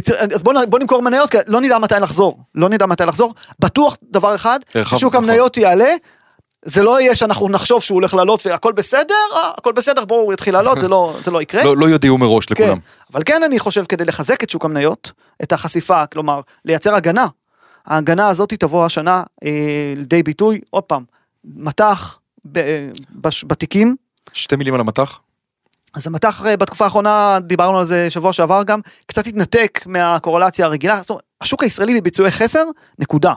צר... 0.02 0.14
אז 0.36 0.44
בוא, 0.44 0.54
בוא 0.70 0.80
נמכור 0.80 1.02
מניות, 1.02 1.30
כי 1.30 1.38
לא 1.48 1.62
נדע 1.62 1.78
מתי 1.78 1.96
לחזור, 2.02 2.40
לא 2.56 2.70
נדע 2.70 2.86
מתי 2.86 3.04
לחזור, 3.06 3.34
בטוח 3.60 3.98
דבר 4.12 4.36
אחד, 4.36 4.60
ששוק 4.84 5.16
נכון. 5.16 5.30
המניות 5.30 5.58
יעלה, 5.58 5.94
זה 6.66 6.84
לא 6.84 7.02
יהיה 7.02 7.16
שאנחנו 7.16 7.50
נחשוב 7.50 7.84
שהוא 7.84 7.96
הולך 7.96 8.14
לעלות 8.14 8.46
והכל 8.46 8.72
בסדר, 8.72 9.14
אה, 9.36 9.52
הכל 9.58 9.72
בסדר, 9.72 10.06
בואו 10.06 10.22
הוא 10.22 10.34
יתחיל 10.34 10.54
לעלות, 10.54 10.80
זה 10.80 10.88
לא, 10.88 11.16
זה 11.26 11.32
לא 11.32 11.42
יקרה. 11.42 11.64
לא 11.64 11.78
לא 11.78 11.86
יודיעו 11.86 12.18
מראש 12.18 12.46
כן, 12.46 12.64
לכולם. 12.64 12.80
אבל 13.14 13.22
כן 13.26 13.44
אני 13.44 13.60
חושב 13.60 13.86
כדי 13.86 14.06
לחזק 14.06 14.44
את 14.44 14.50
שוק 14.50 14.66
המניות, 14.66 15.12
את 15.44 15.54
החשיפה, 15.54 16.06
כלומר 16.06 16.42
לייצר 16.66 16.96
הגנה, 16.96 17.28
ההגנה 17.86 18.28
הזאת 18.28 18.54
תבוא 18.54 18.86
השנה 18.86 19.24
אה, 19.44 19.94
לידי 19.96 20.24
ביטוי, 20.24 20.62
עוד 20.70 20.84
פעם, 20.84 21.04
מטח 21.46 22.20
ב, 22.46 22.58
אה, 22.58 22.88
בש, 23.12 23.46
בתיקים, 23.48 23.96
שתי 24.34 24.56
מילים 24.56 24.74
על 24.74 24.80
המטח. 24.80 25.20
אז 25.95 26.08
המטח 26.08 26.45
אה, 26.45 26.58
בתקופה 26.58 26.86
האחרונה, 26.86 27.38
דיברנו 27.41 27.79
על 27.79 27.86
זה 27.86 28.10
שבוע 28.10 28.34
שעבר 28.34 28.63
גם, 28.63 28.79
קצת 29.05 29.27
התנתק 29.27 29.84
מהקורלציה 29.86 30.65
הרגילה, 30.65 30.95
זאת 31.01 31.10
אומרת, 31.10 31.23
השוק 31.41 31.63
הישראלי 31.63 32.01
בביצועי 32.01 32.31
חסר, 32.31 32.63
נקודה. 32.99 33.34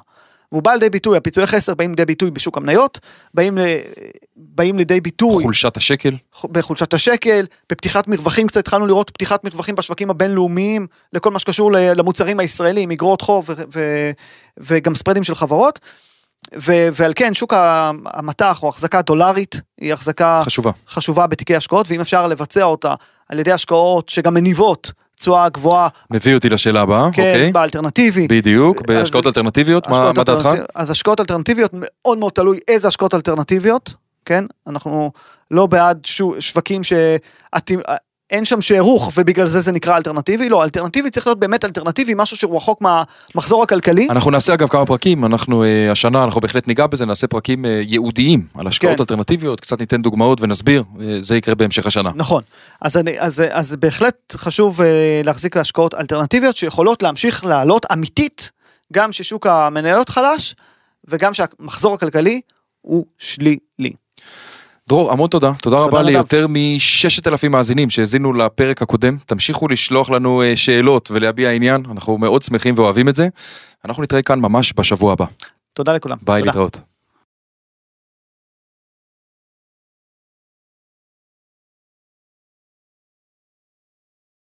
והוא 0.53 0.63
בא 0.63 0.73
לידי 0.73 0.91
ביטוי, 0.91 1.17
הפיצועי 1.17 1.47
חסר 1.47 1.75
באים 1.75 1.91
לידי 1.91 2.05
ביטוי 2.05 2.31
בשוק 2.31 2.57
המניות, 2.57 2.99
באים, 3.35 3.59
ל, 3.59 3.61
באים 4.37 4.79
לידי 4.79 5.01
ביטוי 5.01 5.43
חולשת 5.43 5.77
השקל. 5.77 6.17
בחולשת 6.45 6.95
השקל, 6.95 7.45
בפתיחת 7.73 8.09
מרווחים, 8.09 8.47
קצת 8.47 8.61
התחלנו 8.61 8.87
לראות 8.87 9.11
פתיחת 9.11 9.45
מרווחים 9.45 9.75
בשווקים 9.75 10.11
הבינלאומיים, 10.11 10.87
לכל 11.13 11.31
מה 11.31 11.39
שקשור 11.39 11.73
למוצרים 11.73 12.41
הישראלים, 12.41 12.91
אגרות 12.91 13.21
חוב 13.21 13.51
ו- 13.51 13.55
ו- 13.75 14.11
וגם 14.59 14.95
ספרדים 14.95 15.25
של 15.25 15.35
חברות. 15.35 15.81
ו- 16.57 16.89
ועל 16.93 17.13
כן 17.17 17.35
שוק 17.35 17.55
המטח 18.07 18.63
או 18.63 18.69
החזקה 18.69 19.03
דולרית 19.03 19.61
היא 19.81 19.93
החזקה 19.93 20.43
חשובה. 20.45 20.71
חשובה 20.89 21.27
בתיקי 21.27 21.57
השקעות 21.57 21.87
ואם 21.91 22.01
אפשר 22.01 22.27
לבצע 22.27 22.63
אותה 22.65 22.95
על 23.29 23.39
ידי 23.39 23.53
השקעות 23.53 24.09
שגם 24.09 24.35
מניבות 24.35 24.93
תשואה 25.17 25.49
גבוהה, 25.49 25.89
מביא 26.11 26.35
אותי 26.35 26.49
לשאלה 26.49 26.81
הבאה, 26.81 27.01
כן, 27.13 27.23
אוקיי. 27.23 27.53
באלטרנטיבי. 27.53 28.27
בדיוק, 28.29 28.77
אז- 28.77 28.83
בהשקעות 28.87 29.27
אלטרנטיביות, 29.27 29.89
מה 29.89 29.93
השקעות 29.97 30.19
מה 30.19 30.25
דעתך? 30.25 30.47
אלטרנטיב- 30.47 30.65
אז 30.75 30.91
השקעות 30.91 31.21
אלטרנטיביות 31.21 31.71
מאוד 31.75 32.19
מאוד 32.19 32.33
תלוי 32.33 32.59
איזה 32.69 32.89
השקעות 32.89 33.15
אלטרנטיביות, 33.15 33.95
כן? 34.25 34.45
אנחנו 34.67 35.11
לא 35.51 35.67
בעד 35.67 36.01
שו, 36.05 36.35
שווקים 36.41 36.81
שאין 38.31 38.45
שם 38.45 38.61
שערוך 38.61 39.13
ובגלל 39.17 39.47
זה 39.47 39.61
זה 39.61 39.73
נקרא 39.73 39.97
אלטרנטיבי, 39.97 40.49
לא, 40.49 40.65
אלטרנטיבי 40.65 41.11
צריך 41.11 41.27
להיות 41.27 41.39
באמת 41.39 41.65
אלטרנטיבי, 41.65 42.13
משהו 42.17 42.37
שהוא 42.37 42.57
רחוק 42.57 42.81
מהמחזור 42.81 43.63
הכלכלי. 43.63 44.09
אנחנו 44.11 44.31
נעשה 44.31 44.55
אגב 44.55 44.69
כמה 44.69 44.87
פרקים, 44.87 45.25
אנחנו 45.25 45.65
אה, 45.65 45.91
השנה, 45.91 46.25
אנחנו 46.25 46.41
בהחלט 46.41 46.69
ניגע 46.69 46.87
בזה, 46.87 47.07
נעשה 47.07 47.27
פרקים 47.27 47.65
אה, 47.65 47.81
ייעודיים 47.85 48.47
על 48.55 48.67
השקעות 48.67 48.97
כן. 48.97 49.03
אלטרנטיביות, 49.03 49.61
קצת 49.61 49.81
ניתן 49.81 50.03
דוגמאות 50.03 50.41
ונסביר, 50.41 50.85
אה, 51.01 51.15
זה 51.21 51.37
יקרה 51.37 51.55
בהמשך 51.55 51.87
השנה. 51.87 52.11
נכון, 52.15 52.43
אז, 52.81 52.97
אני, 52.97 53.21
אז, 53.21 53.43
אז 53.51 53.77
בהחלט 53.77 54.35
חשוב 54.37 54.81
להחזיק 55.25 55.57
השקעות 55.57 55.95
אלטרנטיביות 55.95 56.57
שיכולות 56.57 57.03
להמשיך 57.03 57.45
לעלות 57.45 57.87
אמיתית, 57.93 58.51
גם 58.93 59.13
ששוק 59.13 59.47
המניות 59.47 60.09
חלש, 60.09 60.55
וגם 61.09 61.35
שהמחזור 61.35 61.95
הכלכלי 61.95 62.41
הוא 62.81 63.07
שלילי. 63.19 63.93
דרור, 64.89 65.13
המון 65.13 65.29
תודה. 65.29 65.53
תודה 65.63 65.77
תודה 65.77 65.79
רבה. 65.79 66.03
ליותר 66.03 66.47
מששת 66.49 67.27
אלפים 67.27 67.53
מאזינים 67.53 67.91
שהאזינו 67.91 68.33
לפרק 68.33 68.83
הקודם. 68.83 69.17
תמשיכו 69.27 69.69
לשלוח 69.69 70.11
לנו 70.11 70.43
אה, 70.43 70.57
שאלות 70.57 71.11
ולהביע 71.11 71.51
עניין, 71.51 71.83
אנחנו 71.93 72.19
מאוד 72.19 72.43
שמחים 72.43 72.75
ואוהבים 72.77 73.09
את 73.09 73.17
זה. 73.17 73.29
אנחנו 73.85 74.03
נתראה 74.03 74.23
כאן 74.23 74.41
ממש 74.41 74.73
בשבוע 74.77 75.13
הבא. 75.13 75.25
תודה 75.73 75.97
לכולם. 75.97 76.17
ביי, 76.23 76.41
תודה. 76.41 76.51
להתראות. 76.51 76.81